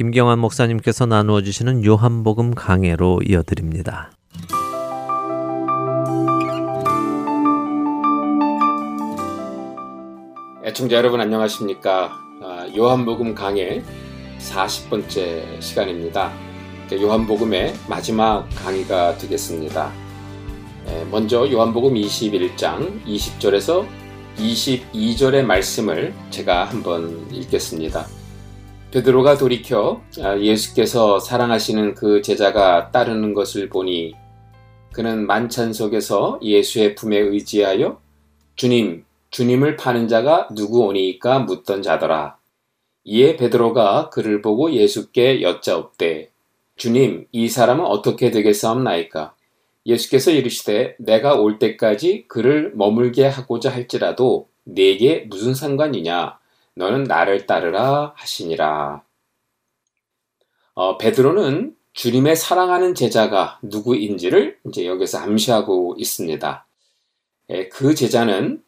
김경환 0.00 0.38
목사님께서 0.38 1.04
나누어 1.04 1.42
주시는 1.42 1.84
요한복음 1.84 2.54
강해로 2.54 3.20
이어드립니다. 3.22 4.10
애청자 10.64 10.96
여러분 10.96 11.20
안녕하십니까? 11.20 12.18
아, 12.42 12.66
요한복음 12.74 13.34
강의 13.34 13.82
40번째 14.38 15.60
시간입니다. 15.60 16.32
요한복음의 16.90 17.74
마지막 17.86 18.48
강의가 18.56 19.18
되겠습니다. 19.18 19.92
먼저 21.10 21.46
요한복음 21.52 21.92
21장 21.92 23.04
20절에서 23.04 23.86
22절의 24.38 25.42
말씀을 25.42 26.14
제가 26.30 26.64
한번 26.64 27.30
읽겠습니다. 27.30 28.19
베드로가 28.92 29.38
돌이켜 29.38 30.02
아, 30.20 30.36
예수께서 30.36 31.20
사랑하시는 31.20 31.94
그 31.94 32.22
제자가 32.22 32.90
따르는 32.90 33.34
것을 33.34 33.68
보니 33.68 34.16
그는 34.92 35.28
만찬 35.28 35.72
속에서 35.72 36.40
예수의 36.42 36.96
품에 36.96 37.16
의지하여 37.16 38.00
주님 38.56 39.04
주님을 39.30 39.76
파는 39.76 40.08
자가 40.08 40.48
누구 40.56 40.80
오니까 40.86 41.38
묻던 41.38 41.82
자더라. 41.82 42.36
이에 43.04 43.36
베드로가 43.36 44.10
그를 44.10 44.42
보고 44.42 44.72
예수께 44.72 45.40
여짜옵되 45.40 46.32
주님 46.74 47.28
이 47.30 47.48
사람은 47.48 47.84
어떻게 47.84 48.32
되겠사옵나이까 48.32 49.34
예수께서 49.86 50.32
이르시되 50.32 50.96
내가 50.98 51.36
올 51.36 51.60
때까지 51.60 52.24
그를 52.26 52.72
머물게 52.74 53.28
하고자 53.28 53.72
할지라도 53.72 54.48
네게 54.64 55.26
무슨 55.30 55.54
상관이냐 55.54 56.39
너는 56.74 57.04
나를 57.04 57.46
따르라 57.46 58.12
하시니라. 58.16 59.02
어, 60.74 60.98
베드로는 60.98 61.76
주님의 61.92 62.36
사랑하는 62.36 62.94
제자가 62.94 63.58
누구인지를 63.62 64.58
이제 64.68 64.86
여기서 64.86 65.18
암시하고 65.18 65.96
있습니다. 65.98 66.66
에, 67.50 67.68
그 67.68 67.94
제자는 67.94 68.62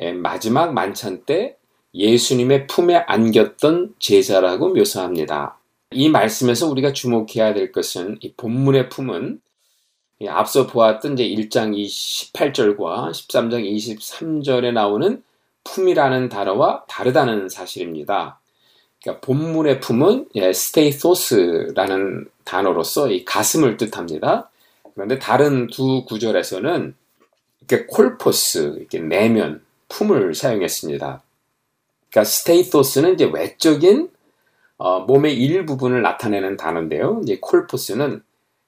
예, 0.00 0.12
마지막 0.12 0.72
만찬 0.72 1.24
때 1.24 1.56
예수님의 1.94 2.68
품에 2.68 2.96
안겼던 2.96 3.96
제자라고 3.98 4.74
묘사합니다. 4.74 5.58
이 5.90 6.08
말씀에서 6.08 6.68
우리가 6.68 6.92
주목해야 6.92 7.54
될 7.54 7.72
것은 7.72 8.18
이 8.20 8.32
본문의 8.34 8.88
품은 8.90 9.40
앞서 10.28 10.66
보았던 10.66 11.14
이제 11.14 11.24
1장 11.24 11.74
28절과 11.76 13.10
13장 13.10 13.64
23절에 13.64 14.72
나오는 14.72 15.22
품이라는 15.68 16.28
단어와 16.28 16.84
다르다는 16.88 17.48
사실입니다. 17.48 18.40
그러니까 19.02 19.20
본문의 19.26 19.80
품은 19.80 20.28
예, 20.36 20.52
단어로서 22.44 23.10
이 23.10 23.24
가슴을 23.24 23.76
뜻합니다. 23.76 24.50
그런데 24.94 25.18
다른 25.18 25.68
두 25.68 26.04
구절에서는 26.04 26.94
이렇게 27.60 27.86
콜포스, 27.86 28.76
이렇게 28.78 28.98
내면, 28.98 29.62
품을 29.88 30.34
사용했습니다. 30.34 31.22
그러니까 32.10 32.24
스테이토스는 32.24 33.14
이제 33.14 33.30
외적인 33.32 34.10
어, 34.78 35.00
몸의 35.00 35.36
일부분을 35.36 36.02
나타내는 36.02 36.56
단어인데요. 36.56 37.20
이제 37.22 37.38
콜포스는 37.40 38.22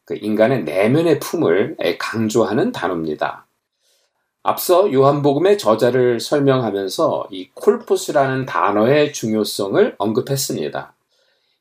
그 0.05 0.17
인간의 0.21 0.65
내면의 0.65 1.21
품을 1.21 1.77
강조하는 1.99 2.73
단어입니다. 2.73 3.47
앞서 4.43 4.93
요한복음의 4.93 5.59
저자를 5.59 6.21
설명하면서 6.21 7.29
이 7.31 7.51
콜포스라는 7.55 8.47
단어의 8.47 9.13
중요성을 9.13 9.97
언급했습니다. 9.99 10.95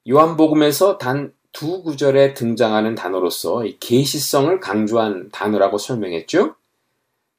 요한복음에서 0.08 0.98
단 0.98 1.34
두 1.52 1.82
구절에 1.84 2.34
등장하는 2.34 2.96
단어로서 2.96 3.66
이 3.66 3.78
계시성을 3.80 4.60
강조한 4.60 5.30
단어라고 5.32 5.78
설명했죠. 5.78 6.56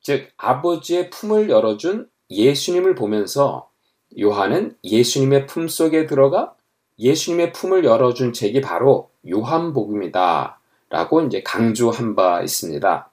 즉 0.03 0.29
아버지의 0.37 1.11
품을 1.11 1.50
열어준 1.50 2.09
예수님을 2.31 2.94
보면서 2.94 3.70
요한은 4.18 4.76
예수님의 4.83 5.46
품 5.46 5.68
속에 5.68 6.07
들어가 6.07 6.55
예수님의 6.98 7.53
품을 7.53 7.85
열어준 7.85 8.33
책이 8.33 8.61
바로 8.61 9.11
요한복음이다. 9.29 10.59
라고 10.90 11.22
이제 11.22 11.42
강조한 11.42 12.16
바 12.16 12.42
있습니다. 12.42 13.10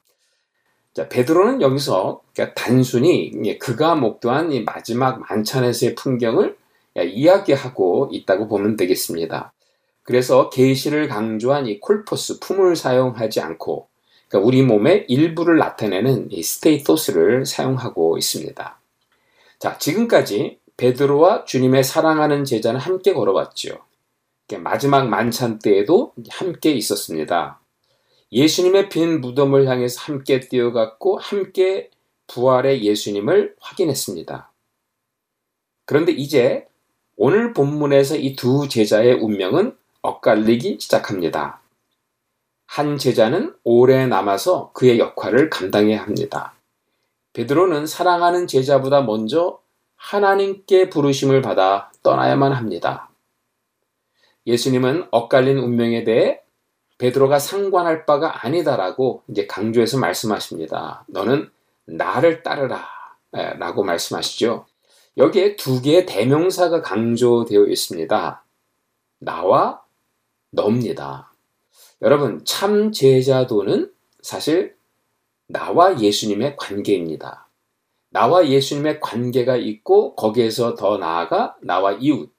자, 0.97 1.07
베드로는 1.07 1.61
여기서 1.61 2.21
단순히 2.55 3.31
그가 3.59 3.93
목도한 3.93 4.51
이 4.51 4.63
마지막 4.63 5.19
만찬에서의 5.29 5.93
풍경을 5.93 6.57
이야기하고 6.95 8.09
있다고 8.11 8.47
보면 8.47 8.77
되겠습니다. 8.77 9.53
그래서 10.01 10.49
계시를 10.49 11.07
강조한 11.07 11.67
이 11.67 11.79
콜포스 11.79 12.39
품을 12.39 12.75
사용하지 12.75 13.41
않고 13.41 13.87
그러니까 14.27 14.47
우리 14.47 14.63
몸의 14.63 15.05
일부를 15.07 15.59
나타내는 15.59 16.31
이 16.31 16.41
스테이토스를 16.41 17.45
사용하고 17.45 18.17
있습니다. 18.17 18.79
자, 19.59 19.77
지금까지 19.77 20.57
베드로와 20.77 21.45
주님의 21.45 21.83
사랑하는 21.83 22.43
제자는 22.43 22.79
함께 22.79 23.13
걸어봤죠. 23.13 23.77
마지막 24.57 25.07
만찬 25.09 25.59
때에도 25.59 26.13
함께 26.31 26.71
있었습니다. 26.71 27.59
예수님의 28.31 28.89
빈 28.89 29.21
무덤을 29.21 29.67
향해서 29.67 30.01
함께 30.01 30.39
뛰어갔고 30.39 31.17
함께 31.17 31.89
부활의 32.27 32.83
예수님을 32.83 33.55
확인했습니다. 33.59 34.51
그런데 35.85 36.11
이제 36.11 36.67
오늘 37.15 37.53
본문에서 37.53 38.17
이 38.17 38.35
두 38.35 38.67
제자의 38.67 39.13
운명은 39.13 39.75
엇갈리기 40.01 40.77
시작합니다. 40.79 41.61
한 42.65 42.97
제자는 42.97 43.55
오래 43.63 44.05
남아서 44.05 44.71
그의 44.73 44.99
역할을 44.99 45.49
감당해야 45.49 46.03
합니다. 46.03 46.53
베드로는 47.31 47.87
사랑하는 47.87 48.45
제자보다 48.47 49.01
먼저 49.01 49.61
하나님께 49.95 50.89
부르심을 50.89 51.41
받아 51.41 51.91
떠나야만 52.03 52.51
합니다. 52.51 53.09
예수님은 54.45 55.07
엇갈린 55.11 55.57
운명에 55.57 56.03
대해 56.03 56.41
베드로가 56.97 57.39
상관할 57.39 58.05
바가 58.05 58.45
아니다라고 58.45 59.23
이제 59.27 59.45
강조해서 59.45 59.97
말씀하십니다. 59.99 61.05
너는 61.07 61.49
나를 61.85 62.43
따르라 62.43 62.87
라고 63.31 63.83
말씀하시죠. 63.83 64.65
여기에 65.17 65.55
두 65.55 65.81
개의 65.81 66.05
대명사가 66.05 66.81
강조되어 66.81 67.65
있습니다. 67.65 68.43
나와 69.19 69.81
너입니다. 70.51 71.31
여러분, 72.01 72.43
참 72.45 72.91
제자도는 72.91 73.91
사실 74.21 74.75
나와 75.47 75.99
예수님의 75.99 76.57
관계입니다. 76.57 77.47
나와 78.09 78.47
예수님의 78.47 78.99
관계가 78.99 79.57
있고 79.57 80.15
거기에서 80.15 80.75
더 80.75 80.97
나아가 80.97 81.55
나와 81.61 81.93
이웃, 81.93 82.31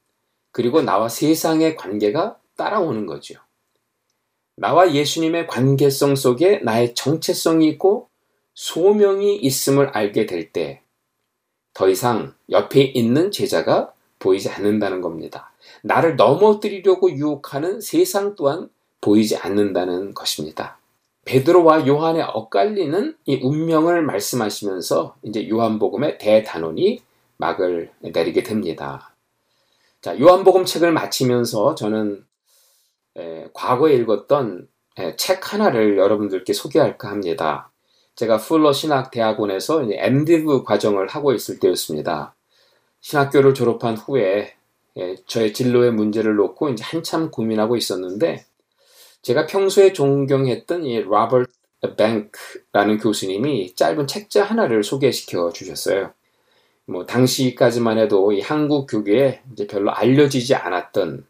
그리고 0.53 0.83
나와 0.83 1.09
세상의 1.09 1.77
관계가 1.77 2.38
따라오는 2.57 3.07
거죠. 3.07 3.40
나와 4.59 4.92
예수님의 4.92 5.47
관계성 5.47 6.16
속에 6.16 6.59
나의 6.59 6.94
정체성이 6.94 7.68
있고 7.68 8.09
소명이 8.55 9.37
있음을 9.37 9.88
알게 9.88 10.27
될 10.27 10.53
때 10.53 10.83
더 11.79 11.88
이상 11.88 12.35
옆에 12.51 12.83
있는 12.83 13.31
제자가 13.31 13.92
보이지 14.18 14.49
않는다는 14.49 15.01
겁니다. 15.01 15.53
나를 15.83 16.16
넘어뜨리려고 16.16 17.12
유혹하는 17.12 17.81
세상 17.81 18.35
또한 18.35 18.68
보이지 19.01 19.37
않는다는 19.37 20.12
것입니다. 20.12 20.81
베드로와 21.25 21.87
요한의 21.87 22.23
엇갈리는 22.35 23.16
이 23.27 23.37
운명을 23.40 24.03
말씀하시면서 24.03 25.14
이제 25.23 25.49
요한복음의 25.49 26.18
대단원이 26.18 27.01
막을 27.37 27.92
내리게 28.01 28.42
됩니다. 28.42 29.14
자, 30.01 30.18
요한복음 30.18 30.64
책을 30.64 30.90
마치면서 30.90 31.77
저는 31.77 32.25
에, 32.25 32.28
과거에 33.52 33.94
읽었던 33.94 34.68
에, 34.98 35.16
책 35.16 35.52
하나를 35.52 35.96
여러분들께 35.96 36.52
소개할까 36.52 37.09
합니다. 37.09 37.70
제가 38.16 38.38
풀러 38.38 38.72
신학 38.72 39.11
대학원에서 39.11 39.83
MDiv 39.90 40.64
과정을 40.64 41.07
하고 41.09 41.33
있을 41.33 41.61
때였습니다. 41.61 42.35
신학교를 43.00 43.54
졸업한 43.54 43.96
후에 43.96 44.54
에, 44.96 45.14
저의 45.26 45.52
진로의 45.52 45.92
문제를 45.92 46.35
놓고 46.35 46.70
이제 46.70 46.83
한참 46.85 47.31
고민하고 47.31 47.76
있었는데 47.76 48.44
제가 49.22 49.46
평소에 49.46 49.92
존경했던 49.92 50.85
이 50.85 51.00
로버트 51.00 51.52
뱅크라는 51.96 52.98
교수님이 52.98 53.74
짧은 53.76 54.09
책자 54.09 54.42
하나를 54.42 54.83
소개시켜 54.83 55.52
주셨어요. 55.52 56.12
뭐 56.87 57.07
당시까지만 57.07 57.98
해도 57.98 58.33
이 58.33 58.40
한국 58.40 58.87
교계에 58.87 59.42
이제 59.52 59.66
별로 59.66 59.92
알려지지 59.92 60.54
않았던 60.54 61.28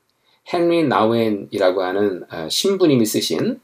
헨리 0.52 0.84
나웬이라고 0.84 1.82
하는 1.82 2.24
아, 2.28 2.48
신부님이 2.48 3.04
쓰신 3.04 3.60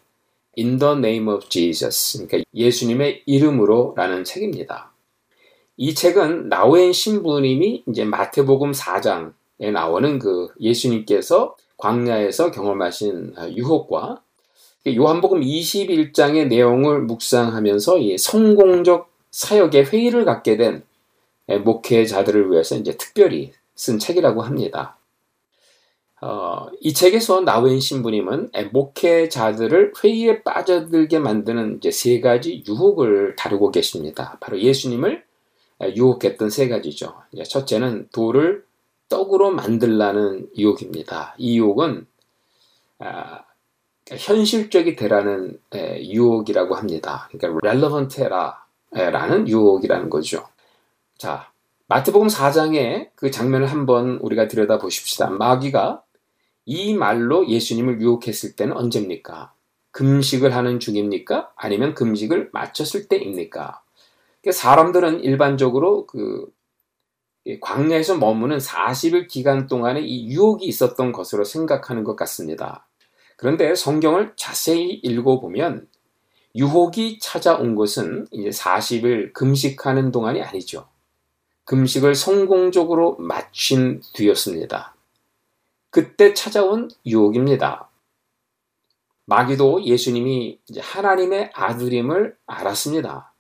In 0.57 0.79
the 0.79 0.95
Name 0.95 1.33
of 1.33 1.49
Jesus, 1.49 2.27
그러니까 2.27 2.49
예수님의 2.55 3.23
이름으로라는 3.27 4.25
책입니다. 4.25 4.93
이 5.77 5.95
책은 5.95 6.49
나웬 6.49 6.93
신부님이 6.93 7.85
이제 7.89 8.05
마태복음 8.05 8.73
4장에 8.73 9.73
나오는 9.73 10.19
그 10.19 10.49
예수님께서 10.61 11.57
광야에서 11.79 12.51
경험하신 12.51 13.35
아, 13.37 13.49
유혹과 13.49 14.23
요한복음 14.87 15.41
21장의 15.41 16.49
내용을 16.49 17.01
묵상하면서 17.03 17.99
이 17.99 18.19
성공적 18.19 19.11
사역의 19.31 19.87
회의를 19.87 20.25
갖게 20.25 20.57
된 20.57 20.83
예, 21.49 21.59
목회자들을 21.59 22.51
위해서 22.51 22.77
이제 22.77 22.97
특별히 22.97 23.53
쓴 23.75 23.99
책이라고 23.99 24.43
합니다. 24.43 24.97
어, 26.25 26.69
이 26.81 26.95
책에서 26.95 27.43
나웬 27.43 27.81
신부님은 27.81 28.53
예, 28.57 28.63
목회자들을 28.65 29.93
회의에 30.03 30.43
빠져들게 30.43 31.19
만드는 31.19 31.77
이제 31.77 31.91
세 31.91 32.19
가지 32.21 32.65
유혹을 32.67 33.37
다루고 33.37 33.71
계십니다. 33.71 34.39
바로 34.41 34.59
예수님을 34.59 35.23
예, 35.83 35.95
유혹했던 35.95 36.49
세 36.49 36.69
가지죠. 36.69 37.15
첫째는 37.47 38.09
돌을 38.11 38.65
떡으로 39.11 39.51
만들라는 39.51 40.49
유혹입니다. 40.57 41.35
이 41.37 41.59
유혹은 41.59 42.07
아, 43.01 43.43
현실적이 44.09 44.97
되라는 44.97 45.59
유혹이라고 45.75 46.75
합니다. 46.75 47.29
그러니까 47.33 47.69
relevant라는 47.69 49.47
유혹이라는 49.47 50.09
거죠. 50.09 50.49
자, 51.19 51.51
마태복음 51.89 52.29
4장의 52.29 53.11
그 53.15 53.31
장면을 53.31 53.67
한번 53.67 54.17
우리가 54.23 54.49
들여다 54.49 54.79
보십시다. 54.79 55.29
마귀가 55.29 56.03
이 56.67 56.95
말로 56.95 57.49
예수님을 57.49 58.01
유혹했을 58.01 58.57
때는 58.57 58.77
언제입니까? 58.77 59.53
금식을 59.91 60.55
하는 60.55 60.81
중입니까? 60.81 61.53
아니면 61.57 61.95
금식을 61.95 62.51
마쳤을 62.53 63.09
때입니까? 63.09 63.83
그러니까 64.41 64.61
사람들은 64.61 65.21
일반적으로 65.21 66.07
그 66.07 66.47
광야에서 67.61 68.17
머무는 68.17 68.59
40일 68.59 69.29
기간 69.29 69.67
동안에 69.67 70.01
이 70.01 70.29
유혹이 70.29 70.67
있었던 70.67 71.13
것으로 71.13 71.45
생각하는 71.45 72.03
것 72.03 72.17
같습니다. 72.17 72.87
그런데 73.37 73.75
성경을 73.75 74.33
자세히 74.37 75.01
읽어보면 75.03 75.87
유혹이 76.57 77.19
찾아온 77.21 77.75
것은 77.75 78.27
이제 78.31 78.49
40일 78.49 79.33
금식하는 79.33 80.13
동안이 80.13 80.41
아니죠. 80.43 80.89
금식을 81.65 82.15
성공적으로 82.15 83.17
마친 83.19 84.01
뒤였습니다. 84.15 84.94
그때 85.95 86.35
찾아온 86.35 86.91
유혹입니다. 87.07 87.89
마귀도 89.27 89.85
예수님이 89.85 90.59
하나님의 90.77 91.53
아들임을 91.55 92.37
알았습니다. 92.47 93.33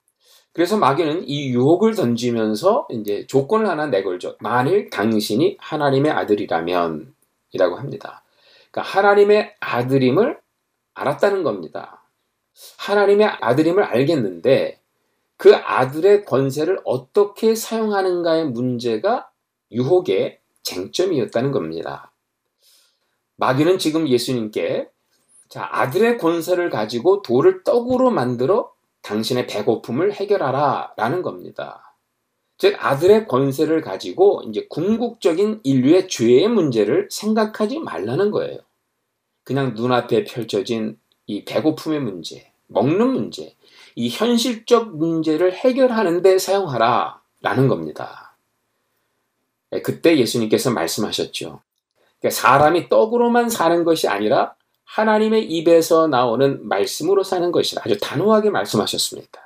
그래서 0.52 0.78
마귀는 0.78 1.24
이 1.26 1.48
유혹을 1.48 1.96
던지면서 1.96 2.86
이제 2.92 3.26
조건을 3.26 3.68
하나 3.68 3.86
내걸죠. 3.86 4.36
만일 4.38 4.88
당신이 4.88 5.56
하나님의 5.58 6.12
아들이라면 6.12 7.12
이라고 7.50 7.74
합니다. 7.74 8.22
그러니까 8.70 8.82
하나님의 8.98 9.56
아들임을 9.58 10.38
알았다는 10.94 11.42
겁니다. 11.42 12.04
하나님의 12.78 13.26
아들임을 13.40 13.82
알겠는데 13.82 14.78
그 15.36 15.56
아들의 15.56 16.24
권세를 16.24 16.82
어떻게 16.84 17.56
사용하는가의 17.56 18.50
문제가 18.50 19.28
유혹의 19.72 20.38
쟁점이었다는 20.62 21.50
겁니다. 21.50 22.13
마귀는 23.36 23.78
지금 23.78 24.08
예수님께 24.08 24.88
자, 25.48 25.68
아들의 25.70 26.18
권세를 26.18 26.70
가지고 26.70 27.22
돌을 27.22 27.62
떡으로 27.64 28.10
만들어 28.10 28.72
당신의 29.02 29.46
배고픔을 29.46 30.12
해결하라 30.12 30.94
라는 30.96 31.22
겁니다. 31.22 31.94
즉, 32.56 32.76
아들의 32.78 33.26
권세를 33.28 33.82
가지고 33.82 34.42
이제 34.48 34.66
궁극적인 34.68 35.60
인류의 35.64 36.08
죄의 36.08 36.48
문제를 36.48 37.08
생각하지 37.10 37.80
말라는 37.80 38.30
거예요. 38.30 38.58
그냥 39.42 39.74
눈앞에 39.74 40.24
펼쳐진 40.24 40.98
이 41.26 41.44
배고픔의 41.44 42.00
문제, 42.00 42.50
먹는 42.68 43.08
문제, 43.08 43.54
이 43.94 44.08
현실적 44.08 44.96
문제를 44.96 45.52
해결하는 45.52 46.22
데 46.22 46.38
사용하라 46.38 47.20
라는 47.42 47.68
겁니다. 47.68 48.36
네, 49.70 49.82
그때 49.82 50.16
예수님께서 50.16 50.70
말씀하셨죠. 50.70 51.60
그러니까 52.24 52.40
사람이 52.40 52.88
떡으로만 52.88 53.50
사는 53.50 53.84
것이 53.84 54.08
아니라 54.08 54.54
하나님의 54.86 55.44
입에서 55.44 56.06
나오는 56.06 56.66
말씀으로 56.66 57.22
사는 57.22 57.52
것이라 57.52 57.82
아주 57.84 57.98
단호하게 58.00 58.48
말씀하셨습니다. 58.48 59.42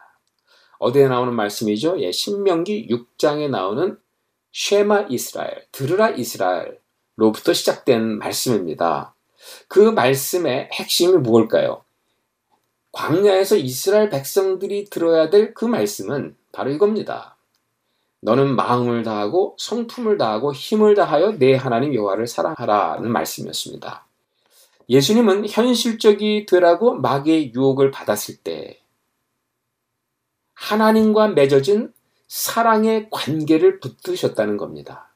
어디에 0.78 1.08
나오는 1.08 1.34
말씀이죠? 1.34 1.96
예, 1.98 2.12
신명기 2.12 2.86
6장에 2.88 3.50
나오는 3.50 3.98
쉐마 4.52 5.06
이스라엘, 5.10 5.66
들으라 5.72 6.10
이스라엘로부터 6.10 7.52
시작된 7.52 8.18
말씀입니다. 8.18 9.12
그 9.66 9.80
말씀의 9.80 10.68
핵심이 10.72 11.14
무엇일까요? 11.14 11.82
광야에서 12.92 13.56
이스라엘 13.56 14.08
백성들이 14.08 14.84
들어야 14.84 15.30
될 15.30 15.52
그 15.52 15.64
말씀은 15.64 16.36
바로 16.52 16.70
이겁니다. 16.70 17.37
너는 18.20 18.56
마음을 18.56 19.02
다하고 19.02 19.56
성품을 19.58 20.18
다하고 20.18 20.52
힘을 20.52 20.94
다하여 20.94 21.38
내 21.38 21.54
하나님 21.54 21.94
여호와를 21.94 22.26
사랑하라는 22.26 23.10
말씀이었습니다. 23.10 24.06
예수님은 24.88 25.48
현실적이 25.48 26.46
되라고 26.46 26.94
마귀의 26.94 27.54
유혹을 27.54 27.90
받았을 27.90 28.36
때 28.36 28.80
하나님과 30.54 31.28
맺어진 31.28 31.92
사랑의 32.26 33.08
관계를 33.10 33.80
붙드셨다는 33.80 34.56
겁니다. 34.56 35.12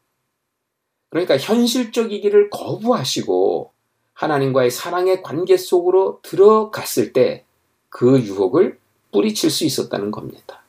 그러니까 1.10 1.36
현실적이기를 1.36 2.50
거부하시고 2.50 3.72
하나님과의 4.14 4.70
사랑의 4.70 5.22
관계 5.22 5.56
속으로 5.56 6.20
들어갔을 6.22 7.12
때 7.12 7.44
그 7.92 8.18
유혹을 8.20 8.80
뿌리칠 9.12 9.50
수 9.50 9.64
있었다는 9.64 10.10
겁니다. 10.10 10.61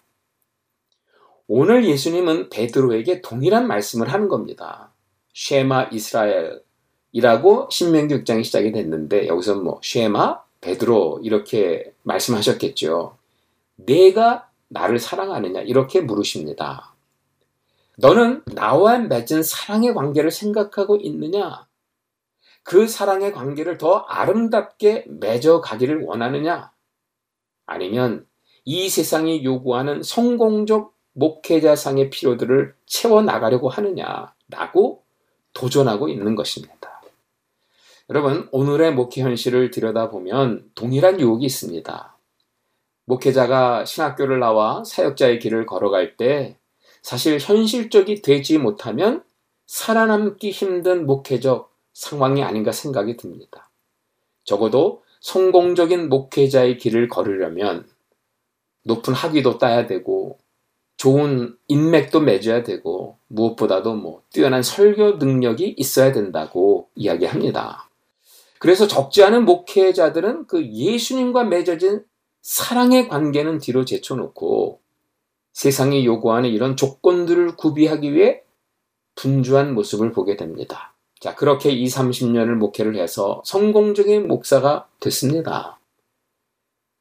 오늘 1.56 1.86
예수님은 1.86 2.50
베드로에게 2.50 3.22
동일한 3.22 3.68
말씀을 3.68 4.12
하는 4.12 4.28
겁니다. 4.28 4.92
쉐마 5.36 5.90
이스라엘이라고 5.92 7.70
신명기 7.70 8.16
6장이 8.16 8.44
시작이 8.44 8.72
됐는데 8.72 9.28
여기서 9.28 9.62
뭐 9.62 9.80
쉐마 9.84 10.42
베드로 10.62 11.20
이렇게 11.22 11.94
말씀하셨겠죠. 12.02 13.18
내가 13.76 14.50
나를 14.70 14.98
사랑하느냐 14.98 15.62
이렇게 15.62 16.02
물으십니다. 16.02 16.96
너는 18.00 18.42
나와 18.56 18.98
맺은 18.98 19.44
사랑의 19.44 19.94
관계를 19.94 20.32
생각하고 20.32 20.96
있느냐? 20.96 21.68
그 22.64 22.88
사랑의 22.88 23.32
관계를 23.32 23.78
더 23.78 23.98
아름답게 23.98 25.06
맺어 25.08 25.62
가기를 25.62 26.02
원하느냐? 26.02 26.72
아니면 27.68 28.26
이 28.66 28.90
세상이 28.90 29.44
요구하는 29.44 30.02
성공적 30.02 30.93
목회자상의 31.14 32.10
필요들을 32.10 32.76
채워 32.86 33.22
나가려고 33.22 33.70
하느냐라고 33.70 35.04
도전하고 35.54 36.10
있는 36.10 36.36
것입니다. 36.36 37.02
여러분, 38.10 38.50
오늘의 38.52 38.94
목회 38.94 39.22
현실을 39.22 39.72
들여다보면 39.72 40.72
동일한 40.76 41.20
유혹이 41.20 41.46
있습니다. 41.46 42.18
목회자가 43.06 43.86
신학교를 43.86 44.40
나와 44.40 44.84
사역자의 44.84 45.40
길을 45.40 45.66
걸어갈 45.66 46.18
때 46.18 46.58
사실 47.02 47.38
현실적이 47.40 48.22
되지 48.22 48.58
못하면 48.58 49.24
살아남기 49.66 50.52
힘든 50.52 51.06
목회적 51.06 51.74
상황이 51.94 52.44
아닌가 52.44 52.72
생각이 52.72 53.18
듭니다. 53.18 53.70
적어도 54.44 55.04
성공적인 55.22 56.10
목회자의 56.10 56.78
길을 56.78 57.08
걸으려면 57.08 57.88
높은 58.84 59.14
학위도 59.14 59.58
따야 59.58 59.88
되고 59.88 60.38
좋은 61.04 61.58
인맥도 61.68 62.22
맺어야 62.22 62.64
되고 62.64 63.18
무엇보다도 63.28 63.94
뭐 63.96 64.22
뛰어난 64.32 64.64
설교 64.64 65.18
능력이 65.18 65.76
있어야 65.76 66.14
된다고 66.14 66.88
이야기합니다. 66.96 67.90
그래서 68.58 68.88
적지 68.88 69.22
않은 69.26 69.44
목회자들은 69.44 70.48
그 70.48 70.66
예수님과 70.66 71.44
맺어진 71.44 72.06
사랑의 72.42 73.10
관계는 73.10 73.58
뒤로 73.58 73.84
제쳐놓고 73.84 74.80
세상이 75.52 76.06
요구하는 76.06 76.50
이런 76.50 76.78
조건들을 76.78 77.58
구비하기 77.58 78.14
위해 78.14 78.42
분주한 79.16 79.74
모습을 79.74 80.14
보게 80.14 80.38
됩니다. 80.38 80.96
자, 81.20 81.36
그렇게 81.36 81.70
2, 81.72 81.84
30년을 81.84 82.56
목회를 82.56 82.96
해서 82.96 83.42
성공적인 83.44 84.30
목사가 84.30 84.88
됐습니다. 85.02 85.82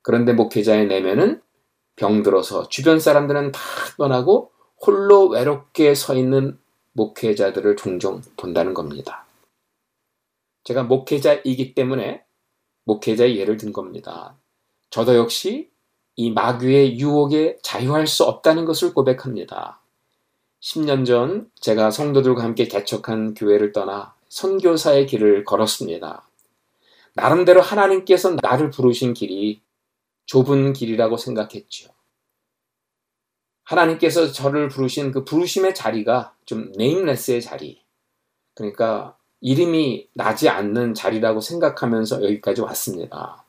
그런데 0.03 0.33
목회자의 0.33 0.89
내면은 0.89 1.41
병들어서 1.97 2.69
주변 2.69 2.99
사람들은 3.01 3.53
다 3.53 3.61
떠나고 3.97 4.51
홀로 4.85 5.29
외롭게 5.29 5.95
서 5.95 6.15
있는 6.15 6.59
목회자들을 6.93 7.77
종종 7.77 8.21
본다는 8.37 8.75
겁니다. 8.75 9.27
제가 10.65 10.85
목회자이기 10.85 11.75
때문에 11.75 12.25
목회자의 12.85 13.39
예를 13.39 13.57
든 13.57 13.73
겁니다. 13.73 14.37
저도 14.91 15.17
역시 15.17 15.71
이 16.17 16.31
마귀의 16.31 16.99
유혹에 16.99 17.59
자유할 17.63 18.07
수 18.07 18.25
없다는 18.25 18.65
것을 18.65 18.93
고백합니다. 18.93 19.81
10년 20.61 21.07
전 21.07 21.51
제가 21.61 21.91
성도들과 21.91 22.43
함께 22.43 22.67
개척한 22.67 23.35
교회를 23.35 23.73
떠나 23.73 24.15
선교사의 24.29 25.07
길을 25.07 25.45
걸었습니다. 25.45 26.29
나름대로 27.15 27.61
하나님께서 27.61 28.37
나를 28.43 28.71
부르신 28.71 29.15
길이 29.15 29.61
좁은 30.27 30.73
길이라고 30.73 31.17
생각했죠. 31.17 31.91
하나님께서 33.65 34.33
저를 34.33 34.69
부르신 34.69 35.13
그 35.13 35.25
부르심의 35.25 35.75
자리가 35.75 36.35
좀 36.45 36.73
nameless의 36.77 37.41
자리. 37.43 37.83
그러니까 38.55 39.17
이름이 39.41 40.09
나지 40.15 40.49
않는 40.49 40.95
자리라고 40.95 41.41
생각하면서 41.41 42.25
여기까지 42.25 42.61
왔습니다. 42.63 43.45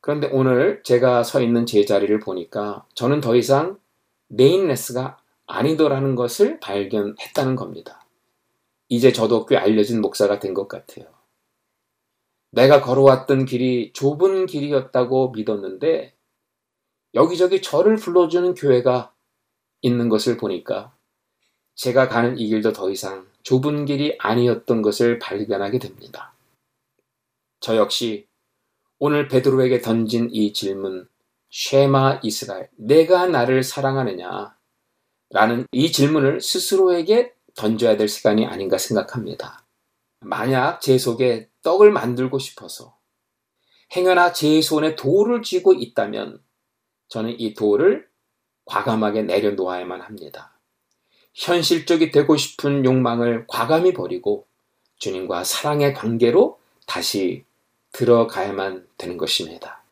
그런데 0.00 0.28
오늘 0.32 0.82
제가 0.84 1.22
서 1.24 1.40
있는 1.40 1.66
제 1.66 1.84
자리를 1.84 2.18
보니까 2.20 2.84
저는 2.94 3.20
더 3.20 3.36
이상 3.36 3.78
nameless가 4.28 5.18
아니더라는 5.46 6.14
것을 6.14 6.60
발견했다는 6.60 7.56
겁니다. 7.56 8.04
이제 8.88 9.12
저도 9.12 9.46
꽤 9.46 9.56
알려진 9.56 10.00
목사가 10.00 10.38
된 10.38 10.54
것 10.54 10.68
같아요. 10.68 11.13
내가 12.54 12.80
걸어왔던 12.80 13.46
길이 13.46 13.92
좁은 13.92 14.46
길이었다고 14.46 15.32
믿었는데 15.32 16.14
여기저기 17.14 17.60
저를 17.60 17.96
불러주는 17.96 18.54
교회가 18.54 19.12
있는 19.82 20.08
것을 20.08 20.36
보니까 20.36 20.94
제가 21.74 22.08
가는 22.08 22.38
이 22.38 22.46
길도 22.46 22.72
더 22.72 22.90
이상 22.90 23.26
좁은 23.42 23.86
길이 23.86 24.16
아니었던 24.20 24.82
것을 24.82 25.18
발견하게 25.18 25.80
됩니다. 25.80 26.32
저 27.58 27.76
역시 27.76 28.28
오늘 29.00 29.26
베드로에게 29.26 29.80
던진 29.80 30.28
이 30.30 30.52
질문, 30.52 31.08
쉐마 31.50 32.20
이스라엘, 32.22 32.70
내가 32.76 33.26
나를 33.26 33.64
사랑하느냐? 33.64 34.56
라는 35.30 35.66
이 35.72 35.90
질문을 35.90 36.40
스스로에게 36.40 37.34
던져야 37.56 37.96
될 37.96 38.06
시간이 38.06 38.46
아닌가 38.46 38.78
생각합니다. 38.78 39.63
만약 40.24 40.80
제 40.80 40.98
속에 40.98 41.48
떡을 41.62 41.92
만들고 41.92 42.38
싶어서 42.38 42.96
행여나 43.94 44.32
제 44.32 44.60
손에 44.60 44.96
돌을 44.96 45.42
쥐고 45.42 45.74
있다면 45.74 46.42
저는 47.08 47.38
이 47.38 47.54
돌을 47.54 48.08
과감하게 48.64 49.22
내려놓아야만 49.22 50.00
합니다. 50.00 50.58
현실적이 51.34 52.10
되고 52.10 52.36
싶은 52.36 52.84
욕망을 52.84 53.44
과감히 53.48 53.92
버리고 53.92 54.46
주님과 54.98 55.44
사랑의 55.44 55.94
관계로 55.94 56.58
다시 56.86 57.44
들어가야만 57.92 58.86
되는 58.96 59.16
것입니다. 59.16 59.82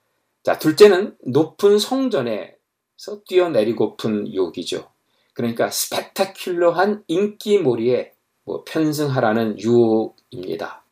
자, 0.42 0.58
둘째는 0.58 1.16
높은 1.26 1.78
성전에서 1.78 3.22
뛰어내리고픈 3.26 4.34
욕이죠. 4.34 4.90
그러니까 5.34 5.68
스펙타큘러한 5.68 7.04
인기몰이에 7.06 8.11
뭐 8.44 8.64
편승하라는 8.64 9.58
유혹입니다. 9.58 10.84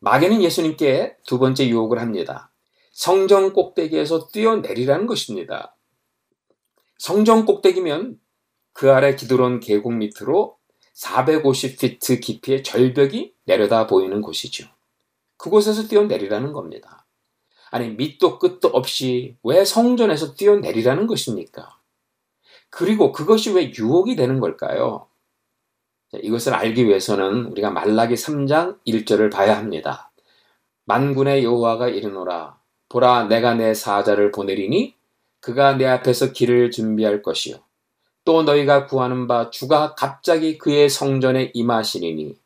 마귀는 0.00 0.42
예수님께 0.42 1.16
두 1.26 1.38
번째 1.38 1.68
유혹을 1.68 1.98
합니다. 1.98 2.50
성전 2.92 3.52
꼭대기에서 3.52 4.28
뛰어내리라는 4.28 5.06
것입니다. 5.06 5.76
성전 6.98 7.44
꼭대기면 7.44 8.18
그 8.72 8.92
아래 8.92 9.16
기드론 9.16 9.60
계곡 9.60 9.94
밑으로 9.94 10.56
450피트 10.94 12.20
깊이의 12.22 12.62
절벽이 12.62 13.34
내려다 13.44 13.86
보이는 13.86 14.20
곳이죠. 14.22 14.68
그곳에서 15.36 15.88
뛰어내리라는 15.88 16.52
겁니다. 16.52 17.06
아니, 17.70 17.90
밑도 17.90 18.38
끝도 18.38 18.68
없이 18.68 19.36
왜 19.42 19.64
성전에서 19.64 20.34
뛰어내리라는 20.34 21.06
것입니까? 21.06 21.78
그리고 22.70 23.12
그것이 23.12 23.52
왜 23.52 23.72
유혹이 23.72 24.16
되는 24.16 24.40
걸까요? 24.40 25.08
이것을 26.12 26.54
알기 26.54 26.86
위해서는 26.86 27.46
우리가 27.46 27.70
말라기 27.70 28.14
3장 28.14 28.78
1절을 28.86 29.32
봐야 29.32 29.56
합니다. 29.56 30.10
만군의 30.84 31.44
여호와가 31.44 31.88
이르노라 31.88 32.56
보라 32.88 33.24
내가 33.24 33.54
내 33.54 33.74
사자를 33.74 34.30
보내리니 34.30 34.94
그가 35.40 35.74
내 35.74 35.86
앞에서 35.86 36.32
길을 36.32 36.70
준비할 36.70 37.22
것이요 37.22 37.56
또 38.24 38.42
너희가 38.42 38.86
구하는 38.86 39.26
바 39.26 39.50
주가 39.50 39.94
갑자기 39.94 40.58
그의 40.58 40.88
성전에 40.88 41.52
임하시리니 41.54 42.36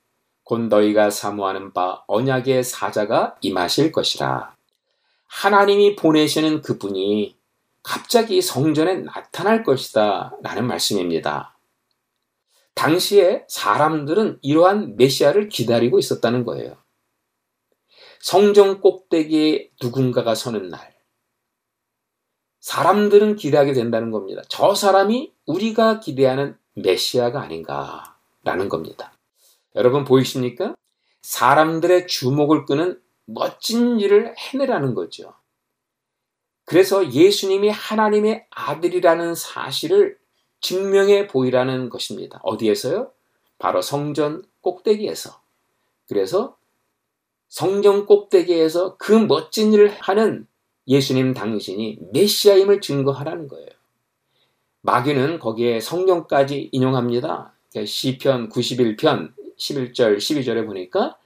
곧 0.44 0.62
너희가 0.62 1.11
사모하는 1.11 1.72
바 1.72 2.02
언약의 2.06 2.64
사자가 2.64 3.36
임하실 3.40 3.92
것이라. 3.92 4.54
하나님이 5.26 5.94
보내시는 5.94 6.61
그분이 6.61 7.36
갑자기 7.82 8.42
성전에 8.42 8.96
나타날 8.96 9.62
것이다. 9.62 10.34
라는 10.42 10.66
말씀입니다. 10.66 11.49
당시에 12.75 13.45
사람들은 13.49 14.39
이러한 14.43 14.97
메시아를 14.97 15.49
기다리고 15.49 15.99
있었다는 15.99 16.45
거예요. 16.45 16.77
성전 18.21 18.81
꼭대기에 18.81 19.71
누군가가 19.83 20.35
서는 20.35 20.68
날, 20.68 20.95
사람들은 22.61 23.37
기대하게 23.37 23.73
된다는 23.73 24.11
겁니다. 24.11 24.43
저 24.49 24.75
사람이 24.75 25.33
우리가 25.47 26.01
기대하는 26.01 26.57
메시아가 26.75 27.41
아닌가라는 27.41 28.68
겁니다. 28.68 29.12
여러분 29.75 30.05
보이십니까? 30.05 30.75
사람들의 31.23 32.07
주목을 32.07 32.66
끄는 32.66 33.01
멋진 33.25 33.99
일을 34.01 34.35
해내라는 34.37 34.95
거죠. 34.95 35.35
그래서 36.64 37.12
예수님이 37.12 37.71
하나님의 37.71 38.47
아들이라는 38.51 39.35
사실을 39.35 40.20
증명해 40.61 41.26
보이라는 41.26 41.88
것입니다. 41.88 42.40
어디에서요? 42.42 43.11
바로 43.58 43.82
성전 43.82 44.42
꼭대기에서. 44.61 45.40
그래서 46.08 46.56
성전 47.48 48.06
꼭대기에서 48.06 48.96
그 48.96 49.12
멋진 49.12 49.72
일을 49.72 49.90
하는 50.00 50.46
예수님 50.86 51.34
당신이 51.34 51.98
메시아임을 52.12 52.80
증거하라는 52.80 53.48
거예요. 53.48 53.68
마귀는 54.82 55.38
거기에 55.38 55.80
성경까지 55.80 56.70
인용합니다. 56.72 57.52
시편 57.84 58.48
91편 58.48 59.32
11절 59.58 60.16
12절에 60.16 60.66
보니까 60.66 61.16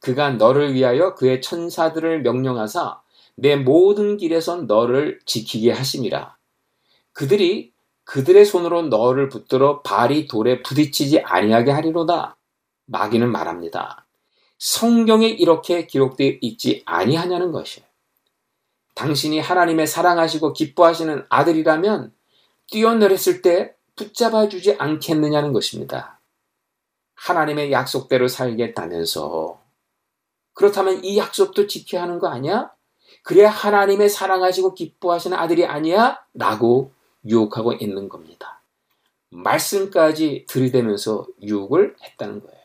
그가 0.00 0.30
너를 0.30 0.74
위하여 0.74 1.14
그의 1.14 1.40
천사들을 1.40 2.22
명령하사 2.22 3.00
내 3.36 3.56
모든 3.56 4.16
길에선 4.16 4.66
너를 4.66 5.20
지키게 5.24 5.72
하심이라. 5.72 6.36
그들이 7.12 7.73
그들의 8.04 8.44
손으로 8.44 8.82
너를 8.82 9.28
붙들어 9.28 9.82
발이 9.82 10.26
돌에 10.26 10.62
부딪히지 10.62 11.20
아니하게 11.20 11.70
하리로다. 11.70 12.36
마귀는 12.86 13.32
말합니다. 13.32 14.06
성경에 14.58 15.26
이렇게 15.26 15.86
기록되어 15.86 16.34
있지 16.40 16.82
아니하냐는 16.86 17.52
것이에요. 17.52 17.86
당신이 18.94 19.40
하나님의 19.40 19.86
사랑하시고 19.86 20.52
기뻐하시는 20.52 21.26
아들이라면 21.28 22.12
뛰어내렸을 22.68 23.42
때 23.42 23.74
붙잡아 23.96 24.48
주지 24.48 24.74
않겠느냐는 24.78 25.52
것입니다. 25.52 26.20
하나님의 27.14 27.72
약속대로 27.72 28.28
살겠다면서 28.28 29.60
그렇다면 30.52 31.04
이 31.04 31.18
약속도 31.18 31.66
지켜야 31.66 32.02
하는 32.02 32.18
거 32.18 32.28
아니야? 32.28 32.70
그래야 33.22 33.50
하나님의 33.50 34.08
사랑하시고 34.08 34.74
기뻐하시는 34.74 35.36
아들이 35.36 35.64
아니야? 35.64 36.20
라고 36.34 36.92
유혹하고 37.26 37.72
있는 37.74 38.08
겁니다. 38.08 38.62
말씀까지 39.30 40.46
들이대면서 40.48 41.26
유혹을 41.42 41.96
했다는 42.02 42.40
거예요. 42.40 42.64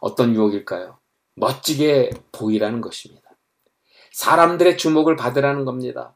어떤 0.00 0.34
유혹일까요? 0.34 0.98
멋지게 1.34 2.10
보이라는 2.32 2.80
것입니다. 2.80 3.30
사람들의 4.12 4.76
주목을 4.76 5.16
받으라는 5.16 5.64
겁니다. 5.64 6.14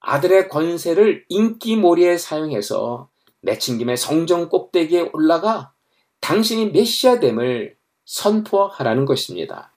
아들의 0.00 0.48
권세를 0.48 1.24
인기몰이에 1.28 2.16
사용해서 2.16 3.10
내친김에 3.40 3.96
성전 3.96 4.48
꼭대기에 4.48 5.10
올라가 5.12 5.72
당신이 6.20 6.70
메시아됨을 6.70 7.76
선포하라는 8.04 9.04
것입니다. 9.04 9.74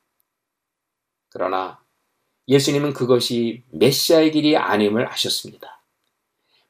그러나 1.30 1.80
예수님은 2.48 2.94
그것이 2.94 3.64
메시아의 3.72 4.32
길이 4.32 4.58
아님을 4.58 5.08
아셨습니다. 5.12 5.79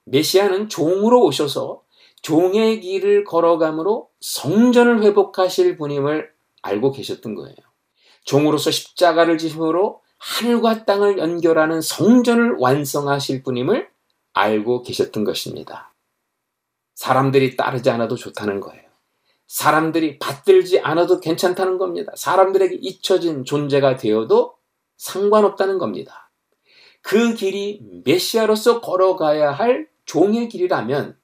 메시아는 0.09 0.69
종으로 0.69 1.23
오셔서 1.23 1.83
종의 2.21 2.81
길을 2.81 3.23
걸어감으로 3.23 4.09
성전을 4.19 5.03
회복하실 5.03 5.77
분임을 5.77 6.29
알고 6.61 6.91
계셨던 6.91 7.35
거예요. 7.35 7.55
종으로서 8.25 8.71
십자가를 8.71 9.37
지심으로 9.37 10.01
하늘과 10.17 10.85
땅을 10.85 11.17
연결하는 11.17 11.81
성전을 11.81 12.57
완성하실 12.59 13.43
분임을 13.43 13.89
알고 14.33 14.83
계셨던 14.83 15.23
것입니다. 15.23 15.93
사람들이 16.95 17.55
따르지 17.55 17.89
않아도 17.89 18.15
좋다는 18.15 18.59
거예요. 18.59 18.83
사람들이 19.47 20.19
받들지 20.19 20.79
않아도 20.79 21.19
괜찮다는 21.19 21.77
겁니다. 21.77 22.11
사람들에게 22.15 22.77
잊혀진 22.81 23.45
존재가 23.45 23.95
되어도 23.95 24.55
상관없다는 24.97 25.79
겁니다. 25.79 26.29
그 27.01 27.33
길이 27.33 27.81
메시아로서 28.05 28.81
걸어가야 28.81 29.51
할 29.51 29.88
종의 30.09 30.49
길이라면 30.49 31.19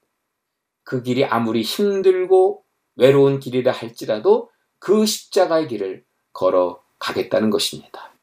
그 0.84 1.02
길이 1.02 1.26
아무리 1.26 1.64
힘들고 1.64 2.64
외로운 2.98 3.40
길이라 3.40 3.72
할지라도 3.72 4.52
그 4.78 5.08
십자가의 5.08 5.68
길을 5.68 6.06
걸어 6.34 6.84
가겠다는 7.00 7.50
것입니다. 7.50 8.14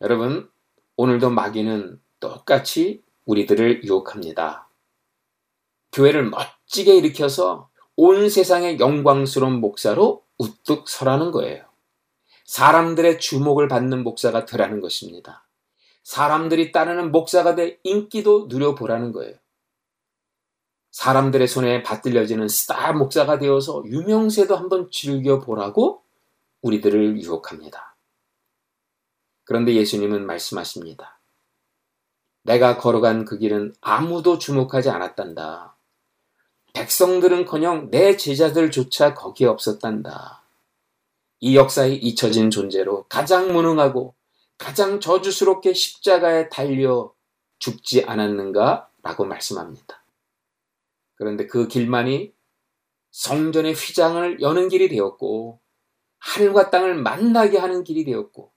여러분, 0.00 0.50
오늘도 0.96 1.28
마귀는 1.28 2.00
똑같이 2.18 3.02
우리들을 3.26 3.84
유혹합니다. 3.84 4.70
교회를 5.92 6.30
멋지게 6.30 6.96
일으켜서 6.96 7.68
온 7.94 8.30
세상의 8.30 8.80
영광스러운 8.80 9.60
목사로 9.60 10.24
우뚝 10.38 10.88
서라는 10.88 11.30
거예요. 11.30 11.66
사람들의 12.46 13.18
주목을 13.18 13.68
받는 13.68 14.02
목사가 14.02 14.46
되라는 14.46 14.80
것입니다. 14.80 15.45
사람들이 16.06 16.70
따르는 16.70 17.10
목사가 17.10 17.56
돼 17.56 17.80
인기도 17.82 18.46
누려보라는 18.48 19.10
거예요. 19.10 19.34
사람들의 20.92 21.48
손에 21.48 21.82
받들려지는 21.82 22.46
스타 22.46 22.92
목사가 22.92 23.40
되어서 23.40 23.82
유명세도 23.84 24.54
한번 24.56 24.88
즐겨보라고 24.92 26.04
우리들을 26.62 27.20
유혹합니다. 27.20 27.96
그런데 29.42 29.74
예수님은 29.74 30.26
말씀하십니다. 30.26 31.18
내가 32.44 32.78
걸어간 32.78 33.24
그 33.24 33.36
길은 33.36 33.74
아무도 33.80 34.38
주목하지 34.38 34.90
않았단다. 34.90 35.76
백성들은 36.72 37.46
커녕 37.46 37.90
내 37.90 38.16
제자들조차 38.16 39.14
거기에 39.14 39.48
없었단다. 39.48 40.44
이 41.40 41.56
역사에 41.56 41.94
잊혀진 41.94 42.52
존재로 42.52 43.06
가장 43.08 43.52
무능하고 43.52 44.15
가장 44.58 45.00
저주스럽게 45.00 45.74
십자가에 45.74 46.48
달려 46.48 47.12
죽지 47.58 48.04
않았는가? 48.04 48.88
라고 49.02 49.24
말씀합니다. 49.24 50.02
그런데 51.14 51.46
그 51.46 51.68
길만이 51.68 52.32
성전의 53.10 53.74
휘장을 53.74 54.40
여는 54.40 54.68
길이 54.68 54.88
되었고, 54.88 55.60
하늘과 56.18 56.70
땅을 56.70 56.96
만나게 56.96 57.58
하는 57.58 57.84
길이 57.84 58.04
되었고, 58.04 58.52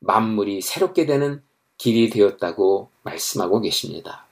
만물이 0.00 0.60
새롭게 0.60 1.06
되는 1.06 1.42
길이 1.78 2.10
되었다고 2.10 2.90
말씀하고 3.02 3.60
계십니다. 3.60 4.26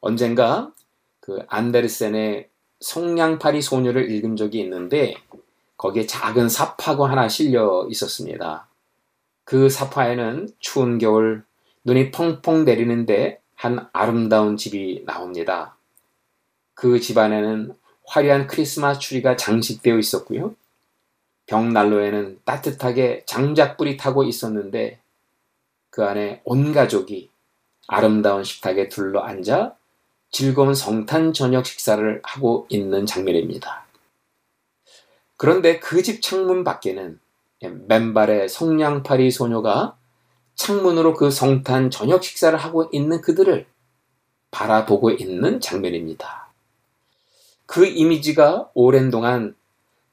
언젠가 0.00 0.72
그 1.20 1.40
안데르센의 1.48 2.50
성냥팔이 2.80 3.62
소녀를 3.62 4.10
읽은 4.10 4.36
적이 4.36 4.60
있는데 4.60 5.16
거기에 5.76 6.06
작은 6.06 6.48
삽하고 6.48 7.06
하나 7.06 7.28
실려 7.28 7.86
있었습니다. 7.90 8.68
그 9.46 9.68
삽화에는 9.70 10.48
추운 10.58 10.98
겨울 10.98 11.44
눈이 11.84 12.10
펑펑 12.10 12.64
내리는데 12.64 13.40
한 13.54 13.88
아름다운 13.92 14.56
집이 14.56 15.04
나옵니다. 15.06 15.76
그 16.74 16.98
집안에는 17.00 17.72
화려한 18.06 18.48
크리스마스 18.48 18.98
추리가 18.98 19.36
장식되어 19.36 19.98
있었고요. 19.98 20.56
벽난로에는 21.46 22.40
따뜻하게 22.44 23.22
장작불이 23.26 23.96
타고 23.96 24.24
있었는데 24.24 24.98
그 25.90 26.04
안에 26.04 26.40
온 26.44 26.72
가족이 26.72 27.30
아름다운 27.86 28.42
식탁에 28.42 28.88
둘러 28.88 29.20
앉아 29.20 29.76
즐거운 30.32 30.74
성탄 30.74 31.32
저녁 31.32 31.64
식사를 31.66 32.20
하고 32.24 32.66
있는 32.68 33.06
장면입니다. 33.06 33.86
그런데 35.36 35.78
그 35.78 36.02
집 36.02 36.20
창문 36.20 36.64
밖에는 36.64 37.20
맨발의 37.62 38.48
성냥팔이 38.48 39.30
소녀가 39.30 39.96
창문으로 40.54 41.14
그 41.14 41.30
성탄 41.30 41.90
저녁 41.90 42.24
식사를 42.24 42.56
하고 42.58 42.88
있는 42.92 43.20
그들을 43.20 43.66
바라보고 44.50 45.10
있는 45.10 45.60
장면입니다. 45.60 46.48
그 47.66 47.84
이미지가 47.86 48.70
오랜 48.74 49.10
동안 49.10 49.54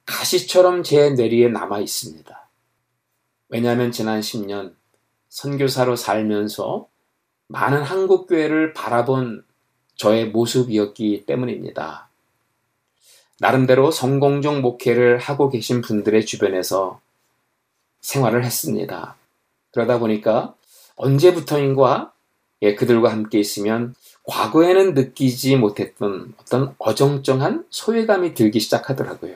가시처럼 0.05 0.83
제 0.83 1.11
뇌리에 1.11 1.49
남아 1.49 1.79
있습니다. 1.79 2.49
왜냐하면 3.49 3.91
지난 3.91 4.19
10년 4.19 4.73
선교사로 5.29 5.95
살면서 5.95 6.87
많은 7.47 7.83
한국 7.83 8.27
교회를 8.27 8.73
바라본 8.73 9.45
저의 9.95 10.29
모습이었기 10.29 11.25
때문입니다. 11.25 12.09
나름대로 13.39 13.91
성공적 13.91 14.61
목회를 14.61 15.17
하고 15.19 15.49
계신 15.49 15.81
분들의 15.81 16.25
주변에서 16.25 16.99
생활을 18.03 18.45
했습니다. 18.45 19.15
그러다 19.71 19.97
보니까 19.97 20.53
언제부터인가 20.95 22.13
예, 22.61 22.75
그들과 22.75 23.11
함께 23.11 23.39
있으면 23.39 23.95
과거에는 24.25 24.93
느끼지 24.93 25.57
못했던 25.57 26.33
어떤 26.39 26.75
어정쩡한 26.77 27.65
소외감이 27.69 28.35
들기 28.35 28.59
시작하더라고요. 28.59 29.35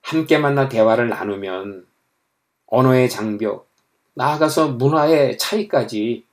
함께 0.00 0.38
만나 0.38 0.68
대화를 0.68 1.08
나누면 1.08 1.86
언어의 2.66 3.08
장벽, 3.08 3.68
나아가서 4.14 4.68
문화의 4.68 5.38
차이까지 5.38 6.24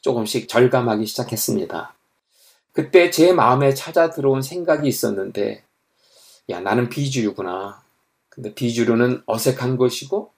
조금씩 0.00 0.48
절감하기 0.48 1.04
시작했습니다. 1.04 1.94
그때 2.72 3.10
제 3.10 3.32
마음에 3.32 3.74
찾아 3.74 4.08
들어온 4.10 4.40
생각이 4.40 4.88
있었는데, 4.88 5.64
야, 6.48 6.60
나는 6.60 6.88
비주류구나. 6.88 7.82
근데 8.38 8.54
비주류는 8.54 9.24
어색한 9.26 9.76
것이고, 9.76 10.30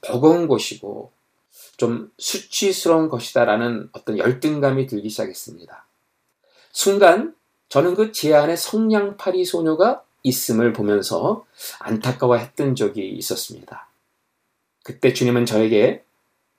버거운 0.00 0.46
곳이고 0.46 1.10
좀 1.76 2.12
수치스러운 2.16 3.08
것이다라는 3.08 3.88
어떤 3.92 4.16
열등감이 4.16 4.86
들기 4.86 5.08
시작했습니다. 5.08 5.84
순간 6.70 7.34
저는 7.68 7.94
그 7.96 8.12
제 8.12 8.32
안에 8.32 8.54
성냥팔이 8.54 9.44
소녀가 9.44 10.04
있음을 10.22 10.72
보면서 10.72 11.44
안타까워했던 11.80 12.76
적이 12.76 13.10
있었습니다. 13.10 13.88
그때 14.84 15.12
주님은 15.12 15.44
저에게 15.46 16.04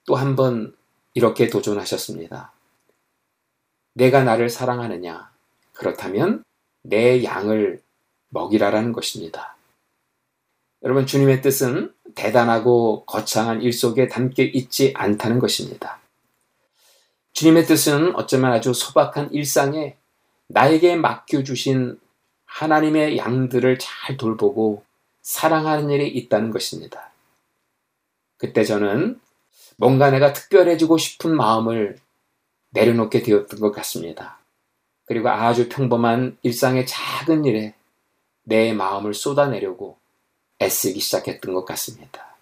또 0.05 0.15
한 0.15 0.36
번 0.36 0.75
이렇게 1.13 1.47
도전하셨습니다. 1.47 2.51
내가 3.93 4.23
나를 4.23 4.49
사랑하느냐? 4.49 5.31
그렇다면 5.71 6.43
내 6.81 7.23
양을 7.23 7.81
먹이라라는 8.29 8.91
것입니다. 8.91 9.55
여러분, 10.84 11.05
주님의 11.05 11.41
뜻은 11.41 11.93
대단하고 12.13 13.05
거창한 13.05 13.61
일 13.61 13.71
속에 13.71 14.09
담겨 14.09 14.43
있지 14.43 14.93
않다는 14.95 15.39
것입니다. 15.39 16.01
주님의 17.31 17.65
뜻은 17.65 18.15
어쩌면 18.15 18.51
아주 18.51 18.73
소박한 18.73 19.34
일상에 19.34 19.95
나에게 20.47 20.97
맡겨주신 20.97 21.99
하나님의 22.45 23.17
양들을 23.17 23.79
잘 23.79 24.17
돌보고 24.17 24.84
사랑하는 25.21 25.89
일이 25.89 26.09
있다는 26.09 26.51
것입니다. 26.51 27.11
그때 28.38 28.65
저는 28.65 29.21
뭔가 29.77 30.11
내가 30.11 30.34
특별해지고 30.34 30.97
싶은 30.97 31.36
마음을 31.36 31.97
내려놓게 32.71 33.23
되었던 33.23 33.59
것 33.61 33.71
같습니다. 33.71 34.38
그리고 35.05 35.29
아주 35.29 35.69
평범한 35.69 36.38
일상의 36.43 36.86
작은 36.86 37.45
일에 37.45 37.73
내 38.43 38.73
마음을 38.73 39.13
쏟아내려고 39.13 40.03
애쓰기 40.64 40.99
시작했던 40.99 41.53
것 41.53 41.66
같습니다. 41.66 42.36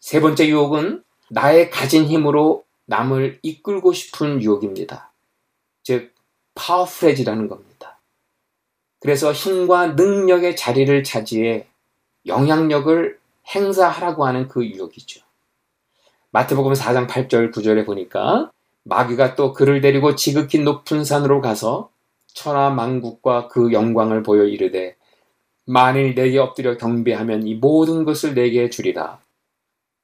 세 0.00 0.20
번째 0.20 0.48
유혹은 0.48 1.02
나의 1.30 1.70
가진 1.70 2.04
힘으로 2.06 2.64
남을 2.86 3.38
이끌고 3.42 3.92
싶은 3.92 4.42
유혹입니다. 4.42 5.12
즉, 5.82 6.12
파워풀해지라는 6.54 7.48
겁니다. 7.48 7.98
그래서 9.00 9.32
힘과 9.32 9.88
능력의 9.88 10.56
자리를 10.56 11.02
차지해 11.02 11.66
영향력을 12.26 13.18
행사하라고 13.54 14.26
하는 14.26 14.48
그 14.48 14.64
유혹이죠. 14.64 15.22
마태복음 16.30 16.72
4장 16.72 17.08
8절 17.08 17.52
9절에 17.52 17.84
보니까 17.84 18.50
마귀가 18.84 19.34
또 19.34 19.52
그를 19.52 19.80
데리고 19.80 20.14
지극히 20.14 20.58
높은 20.58 21.04
산으로 21.04 21.40
가서 21.40 21.90
천하 22.26 22.70
만국과 22.70 23.48
그 23.48 23.72
영광을 23.72 24.22
보여 24.22 24.44
이르되 24.44 24.96
만일 25.64 26.14
내게 26.14 26.38
엎드려 26.38 26.76
경배하면 26.76 27.46
이 27.46 27.54
모든 27.54 28.04
것을 28.04 28.34
내게 28.34 28.68
주리라. 28.68 29.20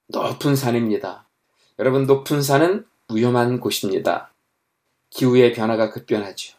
높은 0.08 0.54
산입니다. 0.54 1.26
여러분 1.78 2.06
높은 2.06 2.42
산은 2.42 2.86
위험한 3.12 3.60
곳입니다. 3.60 4.32
기후의 5.10 5.52
변화가 5.52 5.90
급변하죠. 5.90 6.56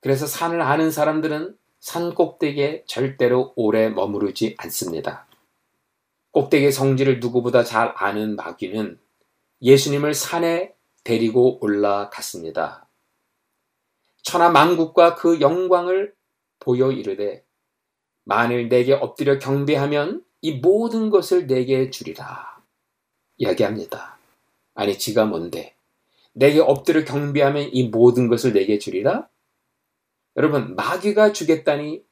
그래서 0.00 0.26
산을 0.26 0.62
아는 0.62 0.90
사람들은 0.90 1.56
산 1.78 2.14
꼭대기에 2.14 2.84
절대로 2.86 3.52
오래 3.56 3.88
머무르지 3.88 4.54
않습니다. 4.58 5.26
꼭대기 6.32 6.72
성질을 6.72 7.20
누구보다 7.20 7.64
잘 7.64 7.92
아는 7.96 8.36
마귀는 8.36 8.98
예수님을 9.62 10.14
산에 10.14 10.74
데리고 11.04 11.58
올라갔습니다. 11.62 12.86
천하 14.22 14.50
만국과 14.50 15.16
그 15.16 15.40
영광을 15.40 16.14
보여 16.60 16.92
이르되 16.92 17.44
만일 18.24 18.68
내게 18.68 18.92
엎드려 18.92 19.38
경배하면 19.38 20.24
이 20.42 20.52
모든 20.52 21.10
것을 21.10 21.46
내게 21.46 21.90
주리라 21.90 22.60
이야기합니다. 23.36 24.18
아니 24.74 24.98
지가 24.98 25.26
뭔데 25.26 25.74
내게 26.32 26.60
엎드려 26.60 27.04
경배하면 27.04 27.70
이 27.72 27.88
모든 27.88 28.28
것을 28.28 28.52
내게 28.52 28.78
주리라? 28.78 29.28
여러분 30.36 30.76
마귀가 30.76 31.32
주겠다니 31.32 32.04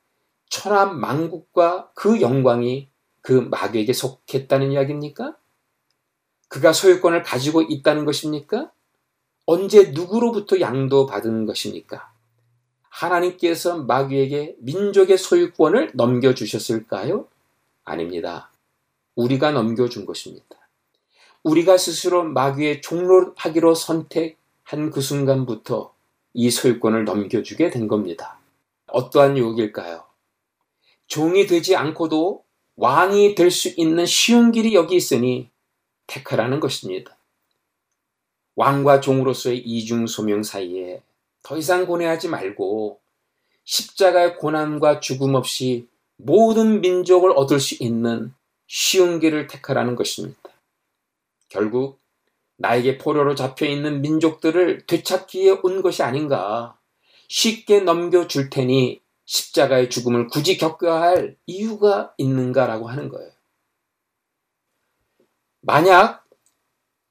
천하 0.51 0.87
만국과 0.87 1.93
그 1.95 2.21
영광이 2.21 2.89
그 3.21 3.33
마귀에게 3.33 3.93
속했다는 3.93 4.73
이야기입니까? 4.73 5.37
그가 6.49 6.73
소유권을 6.73 7.23
가지고 7.23 7.63
있다는 7.63 8.05
것입니까? 8.05 8.73
언제 9.47 9.93
누구로부터 9.93 10.61
양도 10.61 11.07
받은 11.07 11.47
것입니까? 11.47 12.13
하나님께서 12.99 13.85
마귀에게 13.85 14.57
민족의 14.59 15.19
소유권을 15.19 15.93
넘겨주셨을까요? 15.95 17.29
아닙니다. 17.85 18.51
우리가 19.15 19.53
넘겨준 19.53 20.05
것입니다. 20.05 20.45
우리가 21.45 21.79
스스로 21.79 22.25
마귀의 22.25 22.83
종로하기로 22.83 23.77
선택한 23.77 24.91
그 24.91 25.01
순간부터 25.01 25.95
이 26.35 26.51
소유권을 26.51 27.05
넘겨주게 27.05 27.71
된 27.71 27.87
겁니다. 27.87 28.41
어떠한 28.89 29.39
유혹일까요? 29.39 30.05
종이 31.07 31.47
되지 31.47 31.77
않고도 31.77 32.45
왕이 32.77 33.35
될 33.37 33.51
수 33.51 33.73
있는 33.77 34.07
쉬운 34.07 34.51
길이 34.51 34.75
여기 34.75 34.97
있으니 34.97 35.51
택하라는 36.07 36.59
것입니다. 36.59 37.17
왕과 38.57 39.01
종으로서의 39.01 39.59
이중 39.59 40.09
소명 40.09 40.43
사이에 40.43 41.03
더 41.49 41.57
이상 41.57 41.87
고뇌하지 41.87 42.29
말고 42.29 43.01
십자가의 43.65 44.37
고난과 44.37 45.01
죽음 45.01 45.35
없이 45.35 45.89
모든 46.17 46.83
민족을 46.83 47.31
얻을 47.31 47.59
수 47.59 47.83
있는 47.83 48.35
쉬운 48.67 49.19
길을 49.19 49.47
택하라는 49.47 49.97
것입니다. 49.97 50.39
결국 51.49 52.01
나에게 52.59 52.99
포로로 52.99 53.35
잡혀 53.35 53.65
있는 53.65 54.03
민족들을 54.03 54.85
되찾기에 54.87 55.61
온 55.63 55.81
것이 55.81 56.03
아닌가. 56.03 56.77
쉽게 57.29 57.81
넘겨줄 57.81 58.51
테니 58.51 59.01
십자가의 59.25 59.89
죽음을 59.89 60.27
굳이 60.27 60.59
겪어야 60.59 61.01
할 61.01 61.37
이유가 61.47 62.13
있는가라고 62.19 62.89
하는 62.89 63.09
거예요. 63.09 63.31
만약 65.63 66.27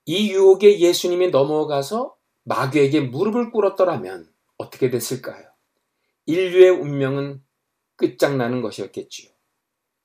이 0.06 0.30
유혹에 0.30 0.80
예수님이 0.80 1.32
넘어가서 1.32 2.17
마귀에게 2.48 3.02
무릎을 3.02 3.52
꿇었더라면 3.52 4.30
어떻게 4.58 4.90
됐을까요? 4.90 5.46
인류의 6.26 6.70
운명은 6.70 7.42
끝장나는 7.98 8.62
것이었겠지요. 8.62 9.30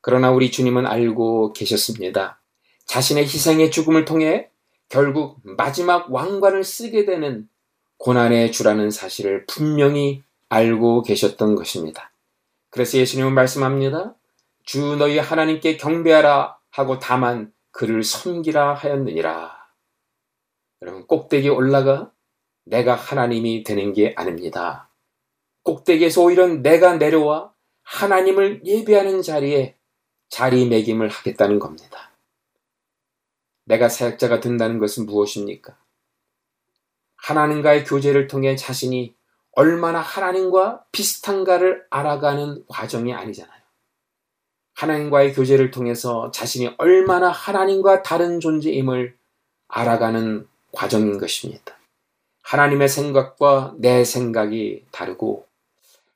그러나 0.00 0.32
우리 0.32 0.50
주님은 0.50 0.86
알고 0.86 1.52
계셨습니다. 1.52 2.42
자신의 2.86 3.24
희생의 3.24 3.70
죽음을 3.70 4.04
통해 4.04 4.50
결국 4.88 5.40
마지막 5.44 6.12
왕관을 6.12 6.64
쓰게 6.64 7.04
되는 7.04 7.48
고난의 7.98 8.50
주라는 8.50 8.90
사실을 8.90 9.46
분명히 9.46 10.24
알고 10.48 11.02
계셨던 11.02 11.54
것입니다. 11.54 12.12
그래서 12.70 12.98
예수님은 12.98 13.32
말씀합니다. 13.34 14.16
주 14.64 14.96
너희 14.96 15.18
하나님께 15.18 15.76
경배하라 15.76 16.58
하고 16.70 16.98
다만 16.98 17.52
그를 17.70 18.02
섬기라 18.02 18.74
하였느니라. 18.74 19.52
여러분 20.82 21.06
꼭대기에 21.06 21.50
올라가 21.50 22.10
내가 22.64 22.94
하나님이 22.94 23.64
되는 23.64 23.92
게 23.92 24.14
아닙니다. 24.16 24.88
꼭대기에서 25.62 26.22
오히려 26.22 26.46
내가 26.46 26.96
내려와 26.96 27.52
하나님을 27.82 28.64
예배하는 28.64 29.22
자리에 29.22 29.76
자리매김을 30.28 31.08
하겠다는 31.08 31.58
겁니다. 31.58 32.10
내가 33.64 33.88
사역자가 33.88 34.40
된다는 34.40 34.78
것은 34.78 35.06
무엇입니까? 35.06 35.76
하나님과의 37.16 37.84
교제를 37.84 38.26
통해 38.26 38.56
자신이 38.56 39.14
얼마나 39.52 40.00
하나님과 40.00 40.86
비슷한가를 40.90 41.86
알아가는 41.90 42.64
과정이 42.66 43.12
아니잖아요. 43.12 43.62
하나님과의 44.74 45.34
교제를 45.34 45.70
통해서 45.70 46.30
자신이 46.32 46.74
얼마나 46.78 47.30
하나님과 47.30 48.02
다른 48.02 48.40
존재임을 48.40 49.16
알아가는 49.68 50.48
과정인 50.72 51.18
것입니다. 51.18 51.76
하나님의 52.42 52.88
생각과 52.88 53.74
내 53.78 54.04
생각이 54.04 54.84
다르고 54.90 55.46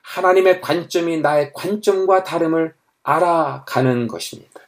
하나님의 0.01 0.61
관점이 0.61 1.19
나의 1.19 1.51
관점과 1.53 2.23
다름을 2.23 2.73
알아가는 3.03 4.07
것입니다. 4.07 4.61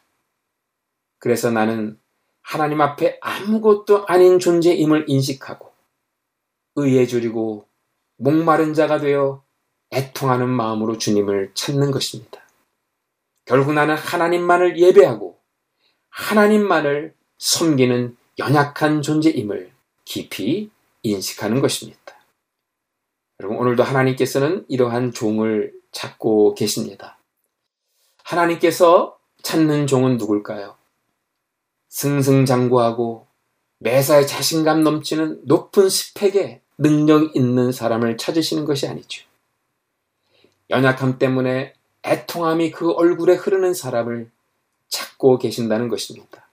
그래서 1.18 1.52
나는 1.52 2.00
하나님 2.42 2.82
앞에 2.82 3.20
아무것도 3.22 4.06
아닌 4.08 4.40
존재임을 4.40 5.06
인식하고 5.08 5.72
의에 6.76 7.06
줄이고 7.06 7.66
목마른 8.18 8.74
자가 8.74 9.00
되어 9.00 9.44
애통하는 9.92 10.50
마음으로 10.50 10.98
주님을 10.98 11.52
찾는 11.54 11.92
것입니다. 11.92 12.42
결국 13.46 13.74
나는 13.74 13.96
하나님만을 13.96 14.80
예배하고 14.80 15.40
하나님만을 16.10 17.14
섬기는 17.38 18.18
연약한 18.38 19.02
존재임을 19.02 19.72
깊이 20.06 20.70
인식하는 21.04 21.62
것입니다. 21.62 22.00
여러분, 23.40 23.58
오늘도 23.58 23.84
하나님께서는 23.84 24.66
이러한 24.68 25.14
종을 25.14 25.74
찾고 25.92 26.56
계십니다. 26.56 27.18
하나님께서 28.24 29.18
찾는 29.42 29.88
종은 29.88 30.18
누굴까요? 30.18 30.76
승승장구하고 31.88 33.28
매사에 33.80 34.26
자신감 34.26 34.84
넘치는 34.84 35.42
높은 35.46 35.90
스펙에 35.90 36.62
능력 36.78 37.36
있는 37.36 37.72
사람을 37.72 38.18
찾으시는 38.18 38.66
것이 38.66 38.88
아니죠. 38.88 39.26
연약함 40.70 41.18
때문에 41.18 41.74
애통함이 42.04 42.72
그 42.72 42.92
얼굴에 42.92 43.36
흐르는 43.36 43.74
사람을 43.74 44.30
찾고 44.90 45.40
계신다는 45.40 45.88
것입니다. 45.88 46.49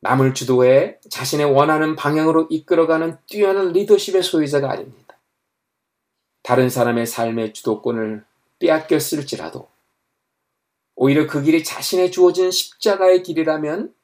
남을 0.00 0.34
주도해 0.34 0.98
자신의 1.10 1.52
원하는 1.52 1.96
방향으로 1.96 2.46
이끌어가는 2.50 3.18
뛰어난 3.26 3.72
리더십의 3.72 4.22
소유자가 4.22 4.70
아닙니다. 4.70 5.18
다른 6.42 6.70
사람의 6.70 7.06
삶의 7.06 7.52
주도권을 7.52 8.24
빼앗겼을지라도 8.58 9.68
오히려 10.94 11.26
그 11.26 11.42
길이 11.42 11.62
자신의 11.62 12.10
주어진 12.10 12.50
십자가의 12.50 13.22
길이라면 13.22 13.94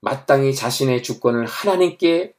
마땅히 0.00 0.54
자신의 0.54 1.02
주권을 1.02 1.46
하나님께 1.46 2.34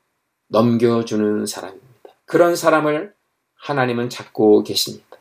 넘겨주는 0.48 1.46
사람입니다. 1.46 2.10
그런 2.26 2.56
사람을 2.56 3.14
하나님은 3.56 4.10
찾고 4.10 4.64
계십니다. 4.64 5.18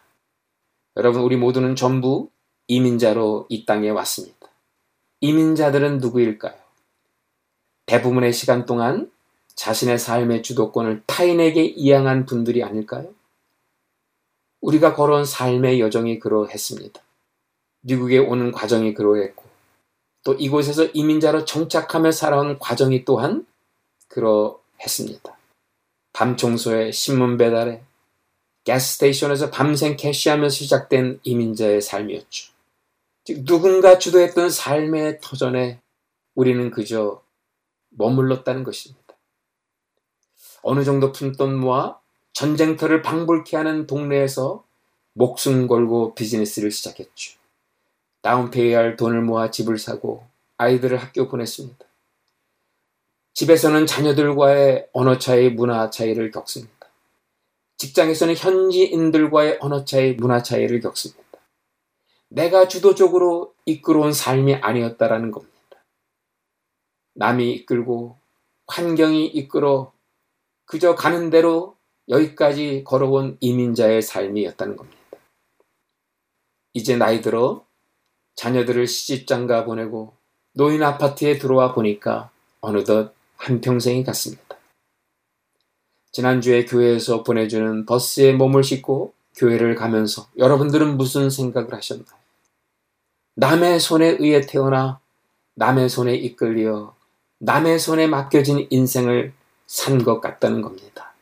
여러분, 0.96 1.22
우리 1.22 1.36
모두는 1.36 1.76
전부 1.76 2.28
이민자로 2.66 3.46
이 3.48 3.64
땅에 3.64 3.90
왔습니다. 3.90 4.48
이민자들은 5.20 5.98
누구일까요? 5.98 6.61
대부분의 7.86 8.32
시간 8.32 8.66
동안 8.66 9.10
자신의 9.54 9.98
삶의 9.98 10.42
주도권을 10.42 11.02
타인에게 11.06 11.62
이양한 11.64 12.26
분들이 12.26 12.62
아닐까요? 12.62 13.12
우리가 14.60 14.94
걸어온 14.94 15.24
삶의 15.24 15.80
여정이 15.80 16.18
그러했습니다. 16.18 17.00
미국에 17.82 18.18
오는 18.18 18.52
과정이 18.52 18.94
그러했고, 18.94 19.44
또 20.24 20.34
이곳에서 20.34 20.84
이민자로 20.86 21.44
정착하며 21.44 22.12
살아온 22.12 22.58
과정이 22.58 23.04
또한 23.04 23.46
그러했습니다. 24.08 25.36
밤 26.12 26.36
청소에 26.36 26.92
신문 26.92 27.36
배달에 27.36 27.82
가스스테이션에서 28.66 29.50
밤샘 29.50 29.96
캐시하면서 29.96 30.54
시작된 30.54 31.20
이민자의 31.24 31.80
삶이었죠. 31.80 32.52
즉 33.24 33.44
누군가 33.44 33.98
주도했던 33.98 34.50
삶의 34.50 35.18
터전에 35.20 35.80
우리는 36.34 36.70
그저 36.70 37.21
머물렀다는 37.92 38.64
것입니다. 38.64 39.02
어느 40.62 40.84
정도 40.84 41.12
푼돈 41.12 41.56
모아 41.56 41.98
전쟁터를 42.32 43.02
방불케 43.02 43.56
하는 43.56 43.86
동네에서 43.86 44.64
목숨 45.14 45.66
걸고 45.66 46.14
비즈니스를 46.14 46.70
시작했죠. 46.70 47.38
다운페이할 48.22 48.96
돈을 48.96 49.20
모아 49.22 49.50
집을 49.50 49.78
사고 49.78 50.24
아이들을 50.56 50.96
학교 50.96 51.28
보냈습니다. 51.28 51.84
집에서는 53.34 53.86
자녀들과의 53.86 54.88
언어 54.92 55.18
차이, 55.18 55.50
문화 55.50 55.90
차이를 55.90 56.30
겪습니다. 56.30 56.72
직장에서는 57.78 58.36
현지인들과의 58.36 59.58
언어 59.60 59.84
차이, 59.84 60.12
문화 60.12 60.42
차이를 60.42 60.80
겪습니다. 60.80 61.22
내가 62.28 62.68
주도적으로 62.68 63.54
이끌어온 63.66 64.12
삶이 64.12 64.56
아니었다라는 64.56 65.30
겁니다. 65.32 65.51
남이 67.14 67.52
이끌고 67.52 68.16
환경이 68.66 69.26
이끌어 69.26 69.92
그저 70.64 70.94
가는 70.94 71.30
대로 71.30 71.76
여기까지 72.08 72.84
걸어온 72.84 73.36
이민자의 73.40 74.02
삶이었다는 74.02 74.76
겁니다. 74.76 74.98
이제 76.72 76.96
나이 76.96 77.20
들어 77.20 77.64
자녀들을 78.34 78.86
시집장가 78.86 79.64
보내고 79.64 80.14
노인 80.52 80.82
아파트에 80.82 81.38
들어와 81.38 81.74
보니까 81.74 82.30
어느덧 82.60 83.14
한평생이 83.36 84.04
갔습니다. 84.04 84.56
지난주에 86.12 86.64
교회에서 86.64 87.22
보내주는 87.22 87.86
버스에 87.86 88.32
몸을 88.32 88.62
싣고 88.62 89.14
교회를 89.36 89.74
가면서 89.74 90.28
여러분들은 90.36 90.96
무슨 90.96 91.30
생각을 91.30 91.72
하셨나요? 91.72 92.06
남의 93.34 93.80
손에 93.80 94.16
의해 94.18 94.42
태어나 94.42 95.00
남의 95.54 95.88
손에 95.88 96.14
이끌려 96.14 96.94
남의 97.44 97.80
손에 97.80 98.06
맡겨진 98.06 98.68
인생을 98.70 99.32
산 99.66 100.04
것 100.04 100.20
같다는 100.20 100.62
겁니다. 100.62 101.12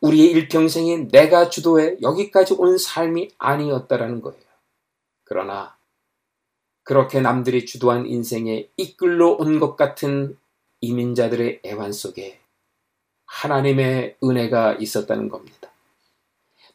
우리의 0.00 0.30
일평생이 0.32 1.08
내가 1.08 1.48
주도해 1.48 1.98
여기까지 2.02 2.54
온 2.54 2.76
삶이 2.76 3.30
아니었다라는 3.38 4.20
거예요. 4.20 4.40
그러나 5.24 5.76
그렇게 6.82 7.20
남들이 7.20 7.64
주도한 7.66 8.06
인생에 8.06 8.68
이끌러 8.76 9.30
온 9.30 9.60
것 9.60 9.76
같은 9.76 10.36
이민자들의 10.80 11.60
애환 11.64 11.92
속에 11.92 12.40
하나님의 13.26 14.16
은혜가 14.24 14.74
있었다는 14.74 15.28
겁니다. 15.28 15.70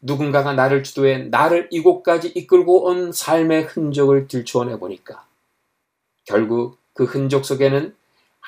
누군가가 0.01 0.53
나를 0.53 0.84
주도해 0.84 1.25
나를 1.25 1.67
이곳까지 1.71 2.29
이끌고 2.29 2.86
온 2.86 3.11
삶의 3.11 3.63
흔적을 3.63 4.27
들추어내 4.27 4.79
보니까 4.79 5.27
결국 6.23 6.77
그 6.93 7.03
흔적 7.03 7.45
속에는 7.45 7.95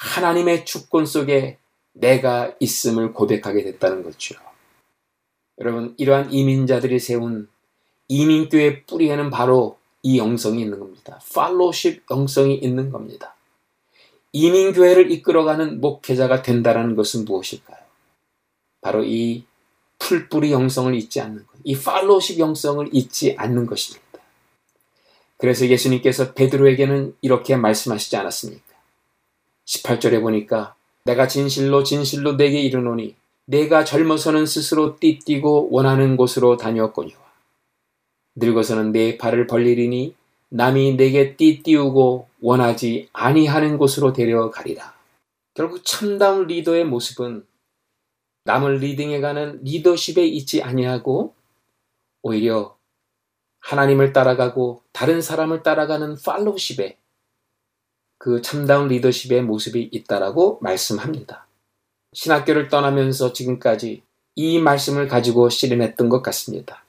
하나님의 0.03 0.65
주권 0.65 1.05
속에 1.05 1.57
내가 1.93 2.53
있음을 2.59 3.13
고백하게 3.13 3.63
됐다는 3.63 4.03
거죠. 4.03 4.35
여러분, 5.59 5.95
이러한 5.97 6.33
이민자들이 6.33 6.99
세운 6.99 7.47
이민교의 8.09 8.83
뿌리에는 8.83 9.29
바로 9.29 9.77
이 10.01 10.17
영성이 10.17 10.61
있는 10.63 10.79
겁니다. 10.79 11.21
팔로십 11.33 12.03
영성이 12.11 12.55
있는 12.55 12.91
겁니다. 12.91 13.35
이민교회를 14.33 15.09
이끌어가는 15.09 15.79
목회자가 15.79 16.41
된다는 16.41 16.95
것은 16.95 17.23
무엇일까요? 17.23 17.77
바로 18.81 19.05
이 19.05 19.45
풀뿌리 19.99 20.51
영성을 20.51 20.93
잊지 20.95 21.21
않는 21.21 21.47
것, 21.47 21.57
이 21.63 21.77
팔로십 21.77 22.39
영성을 22.39 22.89
잊지 22.91 23.35
않는 23.37 23.67
것입니다. 23.67 24.03
그래서 25.37 25.65
예수님께서 25.67 26.33
베드로에게는 26.33 27.15
이렇게 27.21 27.55
말씀하시지 27.55 28.17
않았습니까? 28.17 28.72
18절에 29.66 30.22
보니까 30.22 30.76
내가 31.05 31.28
진실로 31.28 31.84
진실로 31.84 32.38
내게 32.38 32.61
이르노니 32.61 33.16
내가 33.45 33.84
젊어서는 33.84 34.45
스스로 34.45 34.97
띠뛰고 34.97 35.70
원하는 35.72 36.16
곳으로 36.16 36.57
다녔거니와 36.57 37.20
늙어서는 38.36 38.91
내 38.91 39.18
발을 39.18 39.47
벌리리니 39.47 40.16
남이 40.49 40.95
내게 40.97 41.36
띠띠우고 41.36 42.28
원하지 42.41 43.09
아니하는 43.11 43.78
곳으로 43.78 44.14
데려가리라. 44.14 44.93
결국 45.55 45.84
참다운 45.84 46.47
리더의 46.47 46.86
모습은 46.86 47.45
남을 48.45 48.78
리딩해가는 48.78 49.64
리더십에 49.64 50.26
있지 50.26 50.61
아니하고 50.61 51.34
오히려 52.22 52.76
하나님을 53.61 54.14
따라가고 54.14 54.84
다른 54.91 55.22
사람을 55.22 55.64
따라가는 55.64 56.18
팔로우십에 56.24 56.97
그 58.24 58.41
참다운 58.41 58.88
리더십의 58.88 59.41
모습이 59.41 59.89
있다라고 59.91 60.57
말씀합니다. 60.61 61.45
신학교를 62.13 62.69
떠나면서 62.69 63.34
지금까지 63.34 64.01
이 64.36 64.59
말씀을 64.59 65.09
가지고 65.09 65.49
씨름했던 65.49 66.07
것 66.07 66.21
같습니다. 66.21 66.86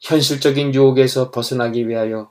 현실적인 0.00 0.74
유혹에서 0.74 1.30
벗어나기 1.30 1.86
위하여 1.86 2.28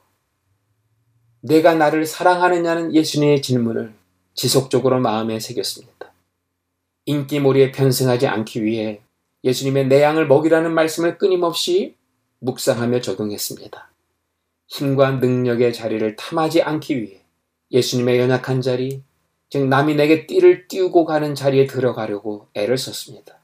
내가 1.39 1.73
나를 1.73 2.05
사랑하느냐는 2.05 2.93
예수님의 2.93 3.41
질문을 3.41 3.93
지속적으로 4.33 4.99
마음에 4.99 5.39
새겼습니다. 5.39 6.11
인기몰이에 7.05 7.71
편승하지 7.71 8.27
않기 8.27 8.65
위해 8.65 8.99
예수님의 9.45 9.87
내 9.87 10.01
양을 10.01 10.27
먹이라는 10.27 10.73
말씀을 10.73 11.17
끊임없이 11.17 11.95
묵상하며 12.39 12.99
적용했습니다. 12.99 13.89
힘과 14.67 15.11
능력의 15.11 15.71
자리를 15.71 16.17
탐하지 16.17 16.61
않기 16.61 17.01
위해 17.01 17.18
예수님의 17.71 18.19
연약한 18.19 18.61
자리, 18.61 19.03
즉 19.49 19.67
남이 19.67 19.95
내게 19.95 20.27
띠를 20.27 20.67
띄우고 20.67 21.05
가는 21.05 21.35
자리에 21.35 21.65
들어가려고 21.65 22.47
애를 22.53 22.77
썼습니다. 22.77 23.39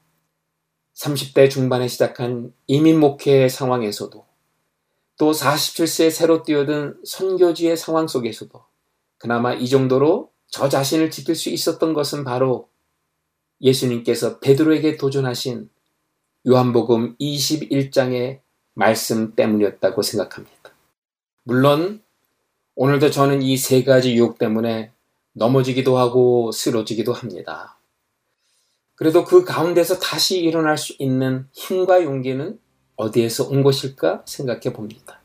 30대 0.94 1.50
중반에 1.50 1.88
시작한 1.88 2.52
이민 2.66 2.98
목회의 2.98 3.50
상황에서도 3.50 4.24
또 5.18 5.32
47세에 5.32 6.10
새로 6.10 6.42
뛰어든 6.42 6.98
선교지의 7.04 7.76
상황 7.76 8.06
속에서도 8.06 8.64
그나마 9.18 9.54
이 9.54 9.68
정도로 9.68 10.30
저 10.48 10.68
자신을 10.68 11.10
지킬 11.10 11.34
수 11.34 11.48
있었던 11.50 11.92
것은 11.94 12.24
바로 12.24 12.68
예수님께서 13.60 14.38
베드로에게 14.40 14.96
도전하신 14.96 15.70
요한복음 16.46 17.16
21장의 17.18 18.40
말씀 18.74 19.34
때문이었다고 19.34 20.02
생각합니다. 20.02 20.70
물론 21.42 22.02
오늘도 22.78 23.10
저는 23.10 23.40
이 23.40 23.56
세 23.56 23.84
가지 23.84 24.14
유혹 24.14 24.38
때문에 24.38 24.90
넘어지기도 25.32 25.96
하고 25.96 26.52
쓰러지기도 26.52 27.14
합니다. 27.14 27.78
그래도 28.96 29.24
그 29.24 29.44
가운데서 29.44 29.98
다시 29.98 30.40
일어날 30.40 30.76
수 30.76 30.94
있는 30.98 31.46
힘과 31.52 32.02
용기는 32.04 32.58
어디에서 32.96 33.48
온 33.48 33.62
것일까 33.62 34.24
생각해 34.26 34.74
봅니다. 34.74 35.20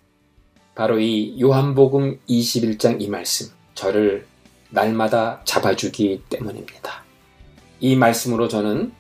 바로 0.76 1.00
이 1.00 1.42
요한복음 1.42 2.20
21장 2.30 3.02
이 3.02 3.10
말씀, 3.10 3.50
저를 3.74 4.26
날마다 4.70 5.42
잡아주기 5.44 6.24
때문입니다. 6.30 7.04
이 7.82 7.98
말씀으로 7.98 8.48
저는 8.48 8.94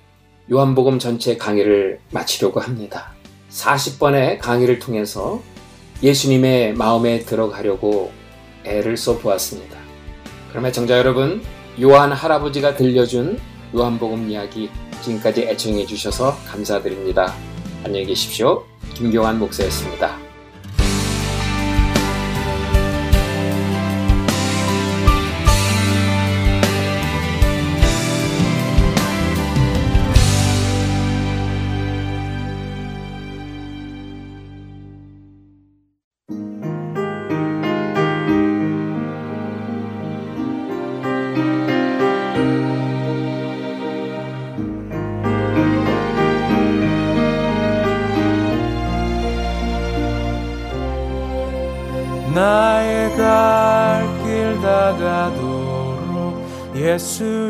요한복음 0.51 0.99
전체 0.99 1.37
강의를 1.37 2.01
마치려고 2.11 2.59
합니다. 2.59 3.13
40번의 3.49 4.39
강의를 4.39 4.79
통해서 4.79 5.41
예수님의 6.03 6.73
마음에 6.73 7.19
들어가려고 7.19 8.11
애를 8.65 8.97
써보았습니다. 8.97 9.77
그러면 10.49 10.71
정자 10.71 10.97
여러분, 10.97 11.41
요한 11.81 12.11
할아버지가 12.11 12.75
들려준 12.75 13.39
요한복음 13.75 14.29
이야기 14.29 14.69
지금까지 15.01 15.43
애청해 15.43 15.85
주셔서 15.85 16.35
감사드립니다. 16.47 17.33
안녕히 17.83 18.05
계십시오. 18.05 18.65
김경환 18.93 19.39
목사였습니다. 19.39 20.30
예 57.01 57.40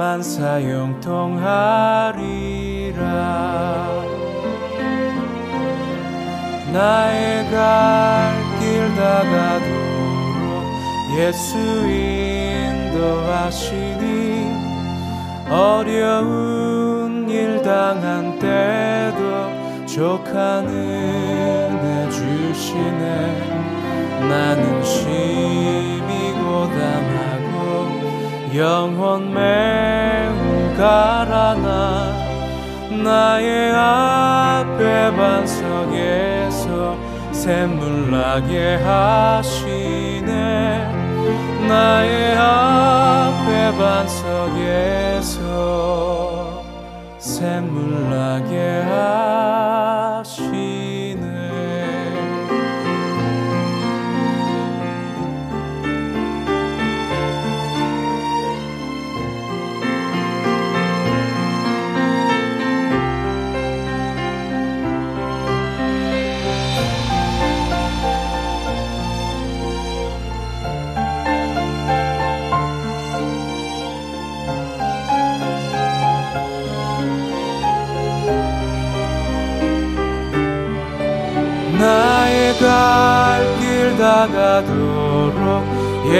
만사형통하리라. 0.00 1.30
나의 6.72 7.50
갈 7.50 8.50
길 8.60 8.94
다가도록 8.94 10.64
예수 11.18 11.58
인도하시니 12.98 13.50
어려운 15.50 17.28
일 17.28 17.60
당한 17.62 18.38
때도 18.38 19.86
족한 19.86 20.68
은혜 20.68 22.10
주시네. 22.10 23.60
나는 24.28 24.84
심히 24.84 26.32
고담하고 26.32 27.29
영혼 28.54 29.32
매우 29.32 30.74
가라나 30.76 32.12
나의 33.04 33.72
앞에 33.72 35.14
반석에서 35.16 36.96
샘물 37.30 38.10
나게 38.10 38.74
하시네. 38.76 40.28
나의 41.68 42.36
앞에 42.36 43.76
반석에서 43.78 45.38
샘물 47.18 48.10
나게 48.10 48.80
하시네 48.82 49.59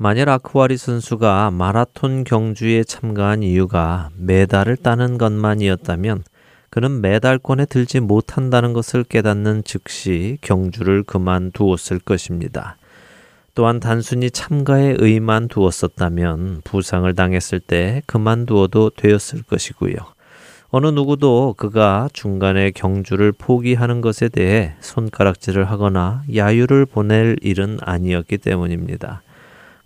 만일 0.00 0.28
아크와리 0.28 0.76
선수가 0.76 1.50
마라톤 1.50 2.22
경주에 2.22 2.84
참가한 2.84 3.42
이유가 3.42 4.10
메달을 4.16 4.76
따는 4.76 5.18
것만이었다면 5.18 6.22
그는 6.70 7.00
메달권에 7.00 7.66
들지 7.66 7.98
못한다는 7.98 8.74
것을 8.74 9.02
깨닫는 9.02 9.64
즉시 9.64 10.38
경주를 10.40 11.02
그만두었을 11.02 11.98
것입니다. 11.98 12.76
또한 13.56 13.80
단순히 13.80 14.30
참가에 14.30 14.94
의만 15.00 15.48
두었었다면 15.48 16.60
부상을 16.62 17.12
당했을 17.16 17.58
때 17.58 18.02
그만두어도 18.06 18.90
되었을 18.90 19.42
것이고요. 19.42 19.94
어느 20.70 20.86
누구도 20.86 21.56
그가 21.56 22.08
중간에 22.12 22.70
경주를 22.70 23.32
포기하는 23.32 24.00
것에 24.00 24.28
대해 24.28 24.74
손가락질을 24.78 25.64
하거나 25.64 26.22
야유를 26.32 26.86
보낼 26.86 27.36
일은 27.42 27.78
아니었기 27.80 28.38
때문입니다. 28.38 29.22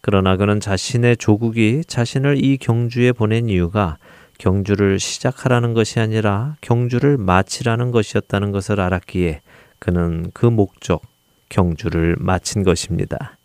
그러나 0.03 0.37
그는 0.37 0.59
자신의 0.59 1.17
조국이 1.17 1.83
자신을 1.87 2.45
이 2.45 2.57
경주에 2.59 3.13
보낸 3.13 3.49
이유가 3.49 3.99
경주를 4.37 4.99
시작하라는 4.99 5.75
것이 5.75 6.01
아니라 6.01 6.57
경주를 6.61 7.17
마치라는 7.17 7.93
것이었다는 7.93 8.51
것을 8.51 8.81
알았기에 8.81 9.41
그는 9.79 10.33
그 10.35 10.47
목적, 10.47 11.03
경주를 11.49 12.17
마친 12.19 12.65
것입니다. 12.65 13.39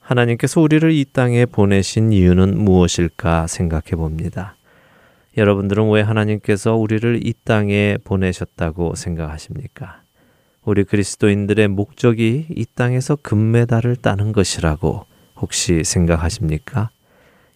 하나님께서 0.00 0.62
우리를 0.62 0.90
이 0.92 1.04
땅에 1.12 1.44
보내신 1.44 2.10
이유는 2.12 2.58
무엇일까 2.58 3.46
생각해 3.46 3.90
봅니다. 3.90 4.56
여러분들은 5.36 5.90
왜 5.90 6.00
하나님께서 6.00 6.74
우리를 6.74 7.26
이 7.26 7.34
땅에 7.44 7.98
보내셨다고 8.02 8.94
생각하십니까? 8.94 10.00
우리 10.64 10.84
그리스도인들의 10.84 11.68
목적이 11.68 12.46
이 12.50 12.64
땅에서 12.74 13.16
금메달을 13.16 13.96
따는 13.96 14.32
것이라고 14.32 15.11
혹시 15.42 15.82
생각하십니까? 15.84 16.88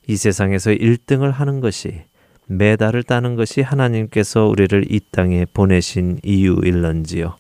이 0.07 0.17
세상에서 0.17 0.73
1등을 0.73 1.31
하는 1.31 1.61
것이 1.61 2.03
메달을 2.47 3.03
따는 3.03 3.35
것이 3.35 3.61
하나님께서 3.61 4.47
우리를 4.47 4.93
이 4.93 5.01
땅에 5.11 5.47
보내신 5.47 6.21
이유일런지요. 6.23 7.37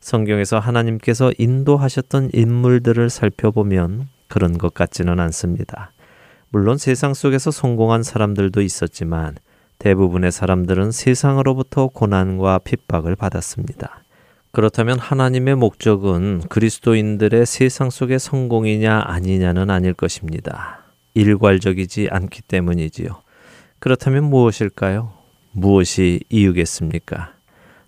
성경에서 0.00 0.58
하나님께서 0.58 1.32
인도하셨던 1.36 2.30
인물들을 2.32 3.10
살펴보면 3.10 4.08
그런 4.28 4.56
것 4.56 4.72
같지는 4.72 5.20
않습니다. 5.20 5.92
물론 6.50 6.78
세상 6.78 7.12
속에서 7.12 7.50
성공한 7.50 8.02
사람들도 8.02 8.62
있었지만 8.62 9.36
대부분의 9.78 10.32
사람들은 10.32 10.90
세상으로부터 10.90 11.88
고난과 11.88 12.60
핍박을 12.60 13.14
받았습니다. 13.16 14.02
그렇다면 14.56 14.98
하나님의 14.98 15.54
목적은 15.54 16.44
그리스도인들의 16.48 17.44
세상 17.44 17.90
속의 17.90 18.18
성공이냐 18.18 19.02
아니냐는 19.04 19.68
아닐 19.68 19.92
것입니다. 19.92 20.82
일괄적이지 21.12 22.08
않기 22.10 22.40
때문이지요. 22.40 23.20
그렇다면 23.80 24.24
무엇일까요? 24.24 25.12
무엇이 25.52 26.20
이유겠습니까? 26.30 27.34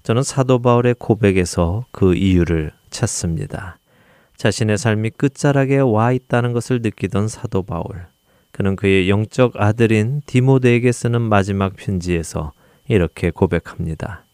저는 0.03 0.23
사도 0.23 0.59
바울의 0.59 0.97
고백에서 0.99 1.87
그 1.91 2.15
이유를 2.15 2.73
찾습니다. 2.91 3.79
자신의 4.37 4.77
삶이 4.77 5.13
끝자락에 5.17 5.79
와 5.79 6.13
있다는 6.13 6.53
것을 6.53 6.83
느끼던 6.83 7.29
사도 7.29 7.63
바울. 7.63 8.05
그는 8.53 8.77
그의 8.77 9.09
영적 9.09 9.55
아들인 9.57 10.21
디모데에게 10.27 10.93
쓰는 10.93 11.23
마지막 11.23 11.77
편지에서 11.77 12.53
이렇게 12.89 13.31
고백합니다. 13.31 14.27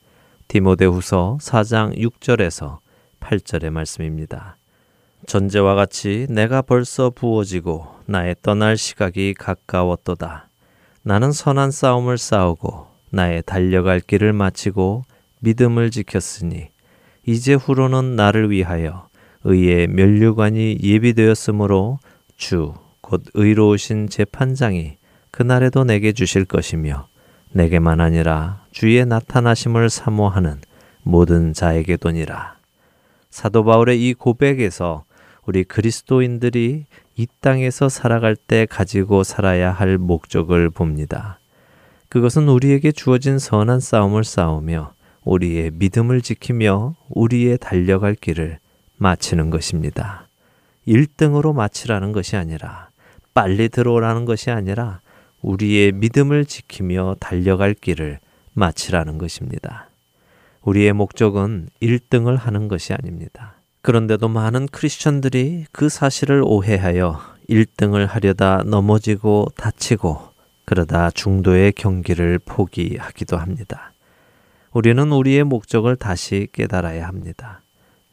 디모데후서 0.55 1.39
4장 1.41 1.99
6절에서 1.99 2.79
8절의 3.19 3.71
말씀입니다. 3.71 4.57
전제와 5.27 5.75
같이 5.75 6.29
내가 6.31 6.63
벌써 6.63 7.11
부어지고 7.11 7.89
나의 8.07 8.37
떠날 8.41 8.77
시각이 8.77 9.35
가까웠도다. 9.35 10.49
나는 11.03 11.33
선한 11.33 11.73
싸움을 11.73 12.19
싸우고 12.19 12.87
나의 13.11 13.43
달려갈 13.45 13.99
길을 13.99 14.33
마치고 14.33 15.03
믿음을 15.41 15.91
지켰으니 15.91 16.69
이제 17.27 17.55
후로는 17.55 18.15
나를 18.15 18.53
위하여 18.53 19.09
의의 19.43 19.89
면류관이 19.89 20.79
예비되었으므로 20.81 21.99
주 22.37 22.75
곧 23.05 23.23
의로우신 23.35 24.09
재판장이 24.09 24.97
그날에도 25.31 25.85
내게 25.85 26.13
주실 26.13 26.47
것이며 26.47 27.07
내게만 27.55 28.01
아니라 28.01 28.65
주의 28.73 29.07
나타나심을 29.07 29.89
사모하는 29.89 30.61
모든 31.05 31.53
자에게도니라. 31.53 32.57
사도 33.31 33.65
바울의 33.65 34.09
이 34.09 34.15
고백에서 34.15 35.05
우리 35.47 35.63
그리스도인들이 35.63 36.87
이 37.17 37.27
땅에서 37.41 37.89
살아갈 37.89 38.35
때 38.35 38.67
가지고 38.67 39.23
살아야 39.23 39.71
할 39.71 39.99
목적을 39.99 40.71
봅니다. 40.71 41.39
그것은 42.09 42.49
우리에게 42.49 42.91
주어진 42.91 43.39
선한 43.39 43.79
싸움을 43.79 44.25
싸우며 44.25 44.93
우리의 45.23 45.71
믿음을 45.75 46.23
지키며 46.23 46.97
우리의 47.09 47.59
달려갈 47.59 48.17
길을 48.17 48.59
마치는 48.97 49.51
것입니다. 49.51 50.27
1등으로 50.89 51.55
마치라는 51.55 52.11
것이 52.11 52.37
아니라 52.37 52.89
빨리 53.33 53.69
들어오라는 53.69 54.25
것이 54.25 54.51
아니라 54.51 55.01
우리의 55.45 55.93
믿음을 55.93 56.47
지키며 56.47 57.17
달려갈 57.21 57.75
길을 57.75 58.19
마치라는 58.55 59.19
것입니다. 59.19 59.91
우리의 60.63 60.95
목적은 60.95 61.69
1등을 61.83 62.37
하는 62.37 62.69
것이 62.69 62.95
아닙니다. 62.95 63.57
그런데도 63.83 64.29
많은 64.29 64.67
크리스천들이 64.69 65.67
그 65.71 65.91
사실을 65.91 66.43
오해하여 66.43 67.21
1등을 67.51 68.07
하려다 68.07 68.63
넘어지고 68.65 69.49
다치고 69.57 70.19
그러다 70.65 71.11
중도의 71.11 71.73
경기를 71.73 72.39
포기하기도 72.39 73.37
합니다. 73.37 73.93
우리는 74.73 75.13
우리의 75.13 75.45
목적을 75.45 75.97
다시 75.97 76.49
깨달아야 76.53 77.07
합니다. 77.07 77.61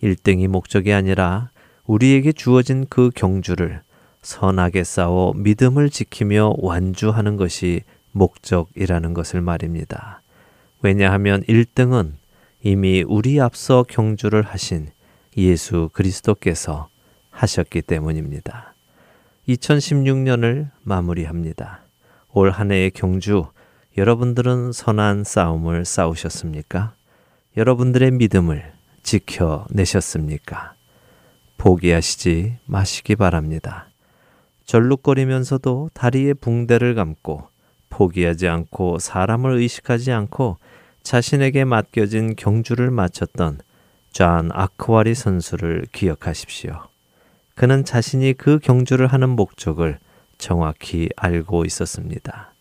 1등이 0.04 0.50
목적이 0.50 0.92
아니라 0.92 1.52
우리에게 1.86 2.34
주어진 2.34 2.86
그 2.90 3.10
경주를 3.16 3.82
선하게 4.22 4.84
싸워 4.84 5.34
믿음을 5.34 5.90
지키며 5.90 6.56
완주하는 6.58 7.38
것이 7.38 7.82
목적이라는 8.12 9.14
것을 9.14 9.42
말입니다. 9.42 10.22
왜냐하면 10.82 11.44
1등은 11.44 12.14
이미 12.64 13.04
우리 13.08 13.40
앞서 13.42 13.84
경주를 13.84 14.44
하신 14.44 14.90
예수 15.38 15.90
그리스도께서 15.94 16.90
하셨기 17.32 17.82
때문입니다. 17.82 18.76
2016년을 19.48 20.70
마무리합니다. 20.84 21.82
올 22.34 22.52
한 22.52 22.72
해의 22.72 22.92
경주, 22.92 23.48
여러분들은 23.98 24.72
선한 24.72 25.24
싸움을 25.24 25.86
싸우셨습니까? 25.86 26.94
여러분들의 27.58 28.12
믿음을 28.12 28.72
지켜내셨습니까? 29.04 30.76
포기하시지 31.58 32.58
마시기 32.66 33.16
바랍니다. 33.16 33.91
절룩거리면서도 34.66 35.92
다리에 35.94 36.34
붕대를 36.34 36.96
감고 36.96 37.48
포기하지 37.90 38.48
않고 38.48 39.00
사람을 39.00 39.58
의식하지 39.58 40.12
않고 40.12 40.58
자신에게 41.04 41.66
맡겨진 41.66 42.36
경주를 42.36 42.92
마쳤던 42.92 43.60
존 44.12 44.50
아크와리 44.52 45.16
선수를 45.16 45.86
기억하십시오. 45.92 46.88
그는 47.56 47.86
자신이 47.86 48.34
그 48.34 48.60
경주를 48.60 49.08
하는 49.08 49.30
목적을 49.30 50.00
정확히 50.38 51.10
알고 51.16 51.66
있었습니다. 51.66 52.54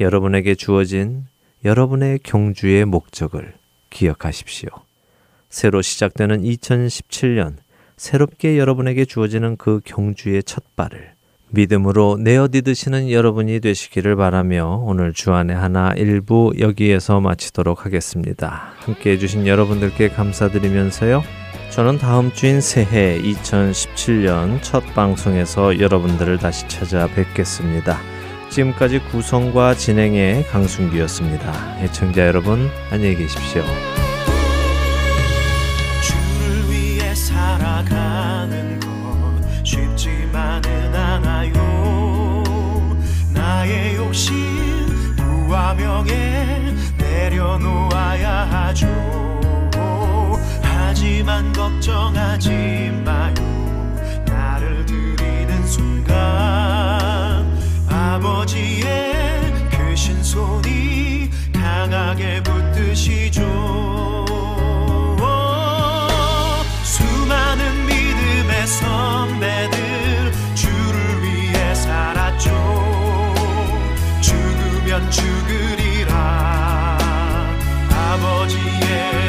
여러분에게 0.00 0.54
주어진 0.54 1.26
여러분의 1.64 2.20
경주의 2.22 2.84
목적을 2.84 3.54
기억하십시오. 3.90 4.70
새로 5.48 5.82
시작되는 5.82 6.42
2017년, 6.42 7.56
새롭게 7.96 8.58
여러분에게 8.58 9.04
주어지는 9.04 9.56
그 9.56 9.80
경주의 9.84 10.42
첫 10.42 10.64
발을 10.76 11.11
믿음으로 11.52 12.18
내어 12.18 12.48
디드시는 12.50 13.10
여러분이 13.10 13.60
되시기를 13.60 14.16
바라며 14.16 14.82
오늘 14.84 15.12
주안의 15.12 15.54
하나 15.54 15.92
일부 15.96 16.52
여기에서 16.58 17.20
마치도록 17.20 17.84
하겠습니다. 17.84 18.72
함께 18.78 19.12
해주신 19.12 19.46
여러분들께 19.46 20.08
감사드리면서요. 20.08 21.22
저는 21.70 21.98
다음 21.98 22.32
주인 22.32 22.60
새해 22.60 23.20
2017년 23.22 24.62
첫 24.62 24.84
방송에서 24.94 25.78
여러분들을 25.78 26.38
다시 26.38 26.66
찾아뵙겠습니다. 26.68 27.98
지금까지 28.50 28.98
구성과 29.10 29.74
진행의 29.74 30.44
강순기였습니다. 30.48 31.80
애청자 31.80 32.26
여러분 32.26 32.68
안녕히 32.90 33.16
계십시오. 33.16 33.62
나의 43.62 43.94
욕심 43.94 44.34
부와 45.16 45.74
명예 45.74 46.74
내려놓아야 46.98 48.50
하죠. 48.50 48.88
하지만 50.60 51.52
걱정하지 51.52 52.90
마요. 53.04 53.34
나를 54.26 54.84
드리는 54.84 55.64
순간 55.64 57.56
아버지의 57.88 59.52
크신 59.70 60.24
손이 60.24 61.30
강하게 61.54 62.42
붙드시죠. 62.42 63.42
수많은 66.82 67.86
믿음의 67.86 68.66
선배들 68.66 70.32
주를 70.56 71.22
위해 71.22 71.74
살았죠 71.76 72.91
죽으리라. 75.10 76.98
아버지의 77.90 79.21